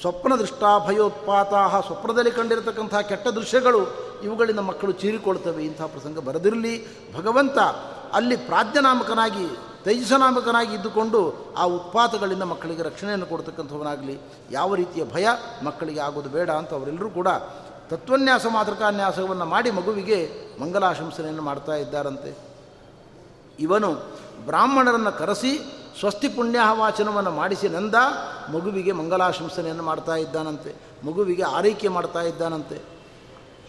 ಸ್ವಪ್ನ 0.00 0.36
ದೃಷ್ಟಾ 0.36 0.78
ಭಯೋತ್ಪಾತ 0.78 1.52
ಸ್ವಪ್ನದಲ್ಲಿ 1.86 2.30
ಕಂಡಿರತಕ್ಕಂಥ 2.30 2.94
ಕೆಟ್ಟ 2.94 3.28
ದೃಶ್ಯಗಳು 3.28 4.12
ಇವುಗಳಿಂದ 4.22 4.58
ಮಕ್ಕಳು 4.58 4.92
ಚೀರಿಕೊಳ್ತವೆ 4.92 5.64
ಇಂಥ 5.64 5.82
ಪ್ರಸಂಗ 5.82 6.18
ಬರದಿರಲಿ. 6.18 6.74
ಭಗವಂತ 7.14 7.58
ಅಲ್ಲಿ 8.12 8.36
ಪ್ರಾಜ್ಞನಾಮಕನಾಗಿ 8.36 9.46
ತೈಜಸನಾಮಕನಾಗಿ 9.84 10.74
ಇದ್ದುಕೊಂಡು 10.74 11.20
ಆ 11.56 11.64
ಉತ್ಪಾತಗಳಿಂದ 11.64 12.42
ಮಕ್ಕಳಿಗೆ 12.42 12.82
ರಕ್ಷಣೆಯನ್ನು 12.82 13.26
ಕೊಡ್ತಕ್ಕಂಥವನಾಗಲಿ. 13.26 14.18
ಯಾವ 14.50 14.74
ರೀತಿಯ 14.74 15.04
ಭಯ 15.04 15.26
ಮಕ್ಕಳಿಗೆ 15.64 16.00
ಆಗೋದು 16.00 16.28
ಬೇಡ 16.28 16.50
ಅಂತ 16.50 16.74
ಅವರೆಲ್ಲರೂ 16.74 17.10
ಕೂಡ 17.10 17.28
ತತ್ವನ್ಯಾಸ, 17.90 18.46
ಮಾತೃಕಾನ್ಯಾಸವನ್ನು 18.46 19.44
ಮಾಡಿ 19.44 19.70
ಮಗುವಿಗೆ 19.70 20.30
ಮಂಗಲಾಶಂಸನೆಯನ್ನು 20.60 21.42
ಮಾಡ್ತಾ 21.42 21.74
ಇದ್ದಾರಂತೆ. 21.74 22.38
ಇವನು 23.58 23.92
ಬ್ರಾಹ್ಮಣರನ್ನು 24.46 25.18
ಕರೆಸಿ 25.18 25.81
ಸ್ವಸ್ತಿ 25.98 26.28
ಪುಣ್ಯವಾಚನವನ್ನು 26.28 27.30
ಮಾಡಿಸಿ 27.30 27.68
ನಂದ 27.68 27.94
ಮಗುವಿಗೆ 28.52 28.92
ಮಂಗಲಾಶಂಸನೆಯನ್ನು 28.92 29.82
ಮಾಡ್ತಾ 29.82 30.16
ಇದ್ದಾನಂತೆ, 30.16 30.74
ಮಗುವಿಗೆ 31.06 31.42
ಆರೈಕೆ 31.42 31.88
ಮಾಡ್ತಾ 31.88 32.20
ಇದ್ದಾನಂತೆ. 32.20 32.80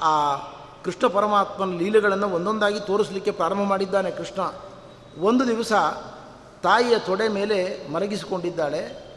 ಆ 0.02 0.36
ಕೃಷ್ಣ 0.84 1.08
ಪರಮಾತ್ಮನ 1.08 1.78
ಲೀಲೆಗಳನ್ನು 1.78 2.30
ಒಂದೊಂದಾಗಿ 2.30 2.80
ತೋರಿಸಲಿಕ್ಕೆ 2.80 3.32
ಪ್ರಾರಂಭ 3.32 3.62
ಮಾಡಿದ್ದಾನೆ 3.62 4.12
ಕೃಷ್ಣ. 4.12 4.54
ಒಂದು 5.22 5.48
ದಿವಸ 5.48 5.74
ತಾಯಿಯ 6.64 7.00
ತೊಡೆ 7.00 7.28
ಮೇಲೆ 7.28 7.88
ಮಲಗಿಸಿಕೊಂಡಿದ್ದಾಳೆ. 7.92 9.14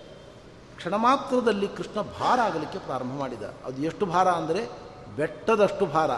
ಕ್ಷಣ 0.76 0.96
ಮಾತ್ರದಲ್ಲಿ 0.96 1.68
ಕೃಷ್ಣ 1.68 2.02
ಭಾರ 2.02 2.40
ಆಗಲಿಕ್ಕೆ 2.40 2.78
ಪ್ರಾರಂಭ 2.78 3.18
ಮಾಡಿದ. 3.18 3.42
ಅದು 3.42 3.82
ಎಷ್ಟು 3.82 4.06
ಭಾರ 4.06 4.28
ಅಂದರೆ 4.28 4.68
ಬೆಟ್ಟದಷ್ಟು 5.16 5.86
ಭಾರ. 5.86 6.10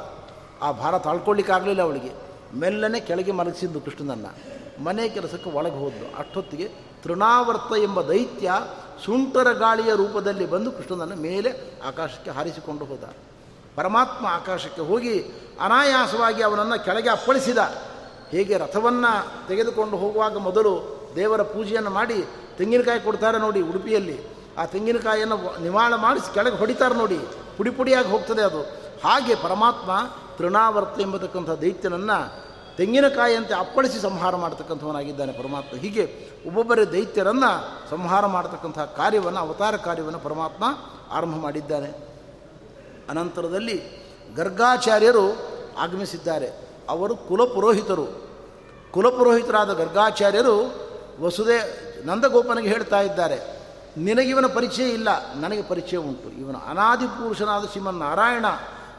ಆ 0.63 0.73
ಭಾರ 0.73 0.99
ತಾಳ್ಕೊಳ್ಳಿಕ್ಕಾಗಲಿಲ್ಲ 0.99 1.83
ಅವಳಿಗೆ. 1.83 2.13
ಮೆಲ್ಲನೆ 2.55 3.01
ಕೆಳಗೆ 3.01 3.33
ಮಲಗಿಸಿದ್ದು 3.33 3.81
ಕೃಷ್ಣನನ್ನು. 3.81 4.59
ಮನೆ 4.85 5.09
ಕೆಲಸಕ್ಕೆ 5.09 5.51
ಒಳಗೆ 5.51 5.79
ಹೋದ್ಲು. 5.79 6.19
ಅಷ್ಟೊತ್ತಿಗೆ 6.19 6.69
ತೃಣಾವರ್ತ 7.03 7.77
ಎಂಬ 7.83 8.03
ದೈತ್ಯ 8.03 8.53
ಸುಂಟರ 9.05 9.53
ಗಾಳಿಯ 9.53 9.95
ರೂಪದಲ್ಲಿ 9.95 10.47
ಬಂದು 10.47 10.73
ಕೃಷ್ಣನನ್ನು 10.73 11.17
ಮೇಲೆ 11.17 11.81
ಆಕಾಶಕ್ಕೆ 11.89 12.31
ಹಾರಿಸಿಕೊಂಡು 12.31 12.85
ಹೋದ. 12.85 13.05
ಪರಮಾತ್ಮ 13.77 14.27
ಆಕಾಶಕ್ಕೆ 14.27 14.81
ಹೋಗಿ 14.81 15.21
ಅನಾಯಾಸವಾಗಿ 15.61 16.43
ಅವನನ್ನು 16.43 16.85
ಕೆಳಗೆ 16.85 17.09
ಅಪ್ಪಳಿಸಿದ. 17.09 17.59
ಹೇಗೆ 18.31 18.59
ರಥವನ್ನು 18.59 19.49
ತೆಗೆದುಕೊಂಡು 19.49 19.97
ಹೋಗುವಾಗ 19.97 20.37
ಮೊದಲು 20.37 20.99
ದೇವರ 21.17 21.43
ಪೂಜೆಯನ್ನು 21.43 21.91
ಮಾಡಿ 21.91 22.27
ತೆಂಗಿನಕಾಯಿ 22.59 23.01
ಕೊಡ್ತಾರೆ 23.01 23.39
ನೋಡಿ 23.39 23.61
ಉಡುಪಿಯಲ್ಲಿ. 23.61 24.21
ಆ 24.59 24.67
ತೆಂಗಿನಕಾಯಿಯನ್ನು 24.67 25.63
ನಿವಾಳ 25.63 25.95
ಮಾಡಿಸಿ 25.95 26.35
ಕೆಳಗೆ 26.35 26.57
ಹೊಡಿತಾರೆ 26.57 26.95
ನೋಡಿ. 26.95 27.19
ಪುಡಿ 27.57 27.71
ಪುಡಿಯಾಗಿ 27.71 28.09
ಹೋಗ್ತದೆ 28.09 28.43
ಅದು. 28.43 28.63
ಹಾಗೆ 29.05 29.35
ಪರಮಾತ್ಮ 29.35 29.91
ತೃಣಾವರ್ತ 30.39 31.01
ಎಂಬತಕ್ಕಂಥ 31.01 31.51
ದೈತ್ಯನನ್ನು 31.51 32.48
ತೆಂಗಿನಕಾಯಿಯಂತೆ 32.79 33.55
ಅಪ್ಪಳಿಸಿ 33.55 33.99
ಸಂಹಾರ 34.01 34.35
ಮಾಡ್ತಕ್ಕಂಥವನಾಗಿದ್ದಾನೆ 34.37 35.33
ಪರಮಾತ್ಮ. 35.33 35.77
ಹೀಗೆ 35.77 36.05
ಒಬ್ಬೊಬ್ಬರೇ 36.47 36.85
ದೈತ್ಯರನ್ನು 36.85 37.51
ಸಂಹಾರ 37.91 38.27
ಮಾಡತಕ್ಕಂತಹ 38.27 38.85
ಕಾರ್ಯವನ್ನು, 38.85 39.41
ಅವತಾರ 39.41 39.77
ಕಾರ್ಯವನ್ನು 39.77 40.19
ಪರಮಾತ್ಮ 40.19 40.65
ಆರಂಭ 41.11 41.37
ಮಾಡಿದ್ದಾನೆ. 41.37 41.91
ಅನಂತರದಲ್ಲಿ 43.11 43.77
ಗರ್ಗಾಚಾರ್ಯರು 44.37 45.27
ಆಗಮಿಸಿದ್ದಾರೆ. 45.79 46.49
ಅವರು 46.89 47.17
ಕುಲಪುರೋಹಿತರು. 47.17 48.07
ಕುಲಪುರೋಹಿತರಾದ 48.91 49.73
ಗರ್ಗಾಚಾರ್ಯರು 49.73 50.57
ವಸುದೇ 51.21 51.59
ನಂದಗೋಪನಿಗೆ 52.07 52.69
ಹೇಳ್ತಾ 52.69 53.01
ಇದ್ದಾರೆ, 53.01 53.39
ನಿನಗಿವನ 53.97 54.47
ಪರಿಚಯ 54.55 54.89
ಇಲ್ಲ, 54.89 55.09
ನನಗೆ 55.35 55.63
ಪರಿಚಯ 55.63 55.97
ಉಂಟು. 55.97 56.29
ಇವನ 56.41 56.57
ಅನಾದಿ 56.69 57.07
ಪುರುಷನಾದ 57.07 57.65
ಶ್ರೀಮನ್ನಾರಾಯಣ, 57.65 58.47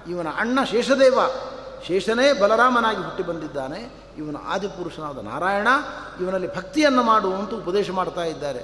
ಇವನ 0.10 0.28
ಅಣ್ಣ 0.38 0.64
ಶೇಷದೇವ 0.64 1.20
ಶೇಷನೇ 1.88 2.34
ಬಲರಾಮನಾಗಿ 2.34 3.04
ಹುಟ್ಟಿ 3.04 3.24
ಬಂದಿದ್ದಾನೆ. 3.24 3.94
ಇವನ 4.18 4.36
ಆದಿಪುರುಷನಾದ 4.48 5.18
ನಾರಾಯಣ 5.18 5.68
ಇವನಲ್ಲಿ 6.22 6.56
ಭಕ್ತಿಯನ್ನು 6.56 7.04
ಮಾಡುವಂತ 7.04 7.54
ಉಪದೇಶ 7.54 7.92
ಮಾಡ್ತಾ 7.92 8.24
ಇದ್ದಾರೆ. 8.24 8.60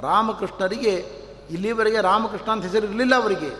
ರಾಮಕೃಷ್ಣರಿಗೆ 0.00 0.92
ಇಲ್ಲಿವರೆಗೆ 1.50 2.00
ರಾಮಕೃಷ್ಣ 2.00 2.52
ಅಂತ 2.52 2.64
ಹೆಸರಿರಲಿಲ್ಲ 2.64 3.14
ಅವರಿಗೆ. 3.14 3.50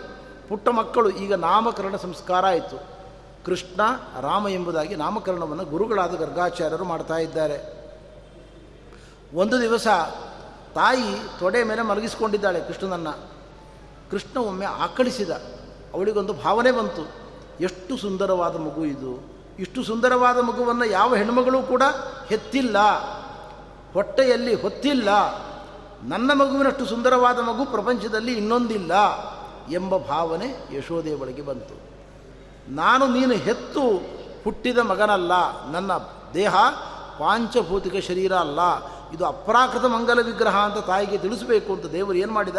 ಪುಟ್ಟ 0.49 0.69
ಮಕ್ಕಳು, 0.69 1.09
ಈಗ 1.09 1.33
ನಾಮಕರಣ 1.33 1.95
ಸಂಸ್ಕಾರ 1.95 2.45
ಆಯಿತು. 2.45 2.97
ಕೃಷ್ಣ, 3.45 3.81
ರಾಮ 4.21 4.47
ಎಂಬುದಾಗಿ 4.47 4.95
ನಾಮಕರಣವನ್ನು 4.95 5.65
ಗುರುಗಳಾದ 5.65 6.15
ಗರ್ಗಾಚಾರ್ಯರು 6.15 6.83
ಮಾಡ್ತಾ 6.83 7.17
ಇದ್ದಾರೆ. 7.17 7.77
ಒಂದು 9.33 9.61
ದಿವಸ 9.61 9.87
ತಾಯಿ 10.75 11.39
ತೊಡೆ 11.39 11.63
ಮೇಲೆ 11.63 11.81
ಮಲಗಿಸ್ಕೊಂಡಿದ್ದಾಳೆ 11.81 12.59
ಕೃಷ್ಣನನ್ನು. 12.59 13.31
ಕೃಷ್ಣ 14.11 14.39
ಒಮ್ಮೆ 14.39 14.65
ಆಕಳಿಸಿದ. 14.65 15.29
ಅವಳಿಗೊಂದು 15.93 16.33
ಭಾವನೆ 16.33 16.71
ಬಂತು. 16.71 17.26
ಎಷ್ಟು 17.61 17.97
ಸುಂದರವಾದ 17.97 18.55
ಮಗು 18.55 18.85
ಇದು. 18.85 19.37
ಇಷ್ಟು 19.59 19.83
ಸುಂದರವಾದ 19.83 20.37
ಮಗುವನ್ನು 20.37 20.85
ಯಾವ 20.85 21.15
ಹೆಣ್ಮಗಳು 21.15 21.61
ಕೂಡ 21.61 21.83
ಹೆತ್ತಿಲ್ಲ. 22.27 22.77
ಹೊಟ್ಟೆಯಲ್ಲಿ 23.93 24.61
ಹೊತ್ತಿಲ್ಲ. 24.61 25.09
ನನ್ನ 26.03 26.31
ಮಗುವಿನಷ್ಟು 26.33 26.85
ಸುಂದರವಾದ 26.85 27.39
ಮಗು 27.39 27.65
ಪ್ರಪಂಚದಲ್ಲಿ 27.65 28.33
ಇನ್ನೊಂದಿಲ್ಲ 28.37 28.91
ಎಂಬ 29.71 29.97
ಭಾವನೆ 29.97 30.77
ಯಶೋದೆಯ 30.77 31.15
ಬಳಿಗೆ 31.15 31.41
ಬಂತು. 31.41 31.75
ನಾನು 32.75 33.07
ನೀನು 33.07 33.33
ಹೆತ್ತು 33.33 33.97
ಹುಟ್ಟಿದ 34.43 34.77
ಮಗನಲ್ಲ. 34.77 35.31
ನನ್ನ 35.71 35.91
ದೇಹ 36.33 36.55
ಪಾಂಚಭೌತಿಕ 37.19 37.95
ಶರೀರ 37.95 38.35
ಅಲ್ಲ. 38.35 38.59
ಇದು 39.13 39.25
ಅಪ್ರಾಕೃತ 39.25 39.85
ಮಂಗಲ 39.85 40.21
ವಿಗ್ರಹ 40.21 40.57
ಅಂತ 40.57 40.77
ತಾಯಿಗೆ 40.77 41.17
ತಿಳಿಸಬೇಕು 41.17 41.73
ಅಂತ 41.73 41.85
ದೇವರು 41.85 42.17
ಏನು 42.17 42.31
ಮಾಡಿದ? 42.31 42.55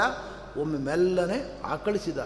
ಒಮ್ಮೆ 0.60 0.78
ಮೆಲ್ಲನೆ 0.78 1.62
ಆಕಳಿಸಿದ. 1.64 2.18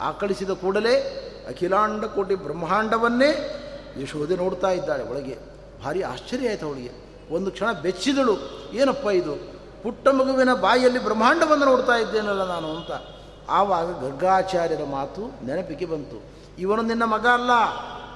ಆಕಳಿಸಿದ 0.00 0.50
ಕೂಡಲೇ 0.50 1.22
ಅಖಿಲಾಂಡ 1.48 2.04
ಕೋಟಿ 2.04 2.34
ಬ್ರಹ್ಮಾಂಡವನ್ನೇ 2.34 3.62
ಯಶೋದೆ 4.02 4.36
ನೋಡ್ತಾ 4.36 4.70
ಇದ್ದಾಳೆ 4.70 5.04
ಒಳಗೆ. 5.04 5.38
ಭಾರಿ 5.84 6.02
ಆಶ್ಚರ್ಯ 6.02 6.48
ಆಯಿತು 6.48 6.66
ಅವಳಿಗೆ. 6.66 6.90
ಒಂದು 7.30 7.50
ಕ್ಷಣ 7.50 7.72
ಬೆಚ್ಚಿದಳು. 7.72 8.36
ಏನಪ್ಪ 8.72 9.06
ಇದು? 9.06 9.34
ಪುಟ್ಟ 9.82 10.08
ಮಗುವಿನ 10.08 10.54
ಬಾಯಿಯಲ್ಲಿ 10.54 11.04
ಬ್ರಹ್ಮಾಂಡವನ್ನು 11.04 11.64
ನೋಡ್ತಾ 11.64 11.92
ಇದ್ದೇನಲ್ಲ 11.92 12.48
ನಾನು 12.48 12.76
ಅಂತ. 12.76 12.90
ಆವಾಗ 13.48 14.04
ಗರ್ಗಾಚಾರ್ಯರ 14.04 14.84
ಮಾತು 14.90 15.46
ನೆನಪಿಗೆ 15.46 15.86
ಬಂತು. 15.86 16.22
ಇವನು 16.58 16.82
ನಿನ್ನ 16.82 17.04
ಮಗ 17.04 17.26
ಅಲ್ಲ. 17.26 17.50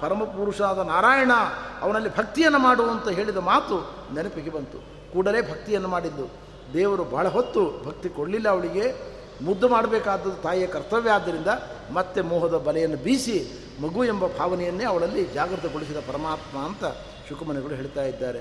ಪರಮಪುರುಷನಾದ 0.01 0.79
ನಾರಾಯಣ 0.79 1.33
ಅವನಲ್ಲಿ 1.81 2.16
ಭಕ್ತಿಯನ್ನು 2.16 2.59
ಮಾಡುವಂತ 2.59 3.09
ಹೇಳಿದ 3.09 3.37
ಮಾತು 3.37 3.95
ನೆನಪಿಗೆ 4.14 4.51
ಬಂತು. 4.51 4.79
ಕೂಡಲೇ 5.12 5.43
ಭಕ್ತಿಯನ್ನು 5.43 5.88
ಮಾಡಿದ್ದು. 5.88 6.29
ದೇವರು 6.75 7.05
ಬಹಳ 7.05 7.29
ಹೊತ್ತು 7.29 7.85
ಭಕ್ತಿ 7.87 8.09
ಕೊಡಲಿಲ್ಲ 8.09 8.49
ಅವಳಿಗೆ. 8.49 9.10
ಮುದ್ದು 9.42 9.68
ಮಾಡಬೇಕಾದದ್ದು 9.68 10.33
ತಾಯಿಯ 10.33 10.66
ಕರ್ತವ್ಯ 10.66 11.11
ಆದ್ದರಿಂದ 11.11 11.46
ಮತ್ತೆ 11.92 12.20
ಮೋಹದ 12.20 12.59
ಬಲೆಯನ್ನು 12.59 12.96
ಬೀಸಿ 12.96 13.48
ಮಗು 13.83 14.05
ಎಂಬ 14.05 14.26
ಭಾವನೆಯನ್ನೇ 14.26 14.85
ಅವಳಲ್ಲಿ 14.85 15.24
ಜಾಗೃತಗೊಳಿಸಿದ 15.24 15.96
ಪರಮಾತ್ಮ 15.96 16.59
ಅಂತ 16.59 16.85
ಶುಕಮನಿಗಳು 17.29 17.74
ಹೇಳ್ತಾ 17.74 18.03
ಇದ್ದಾರೆ. 18.03 18.40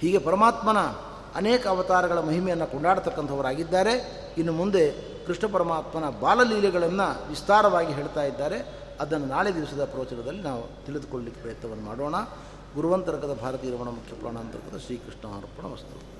ಹೀಗೆ 0.00 0.18
ಪರಮಾತ್ಮನ 0.18 0.78
ಅನೇಕ 1.34 1.66
ಅವತಾರಗಳ 1.66 2.20
ಮಹಿಮೆಯನ್ನು 2.20 2.66
ಕೊಂಡಾಡತಕ್ಕಂಥವರಾಗಿದ್ದಾರೆ. 2.66 4.24
ಇನ್ನು 4.38 4.52
ಮುಂದೆ 4.52 4.90
ಕೃಷ್ಣ 5.26 5.52
ಪರಮಾತ್ಮನ 5.52 6.10
ಬಾಲಲೀಲೆಗಳನ್ನು 6.20 7.28
ವಿಸ್ತಾರವಾಗಿ 7.28 7.92
ಹೇಳ್ತಾ 7.92 8.22
ಇದ್ದಾರೆ. 8.22 8.88
ಅದನ್ನು 9.00 9.26
ನಾಳೆ 9.26 9.54
ದಿವಸದ 9.54 9.84
ಪ್ರವಚನದಲ್ಲಿ 9.84 10.42
ನಾವು 10.42 10.86
ತಿಳಿದುಕೊಳ್ಳಲಿಕ್ಕೆ 10.86 11.42
ಪ್ರಯತ್ನವನ್ನು 11.42 11.84
ಮಾಡೋಣ. 11.84 12.14
ಗುರುವಂತರ್ಗದ 12.74 13.38
ಭಾರತೀಯ 13.42 13.70
ರಮಣ 13.70 13.88
ಮುಖ್ಯ 13.88 14.16
ಪ್ರಾಣಾಂತರ್ಗದ 14.16 14.78
ಶ್ರೀಕೃಷ್ಣ 14.78 15.28
ಅರ್ಪಣ 15.28 15.72
ವಸ್ತು. 15.72 16.17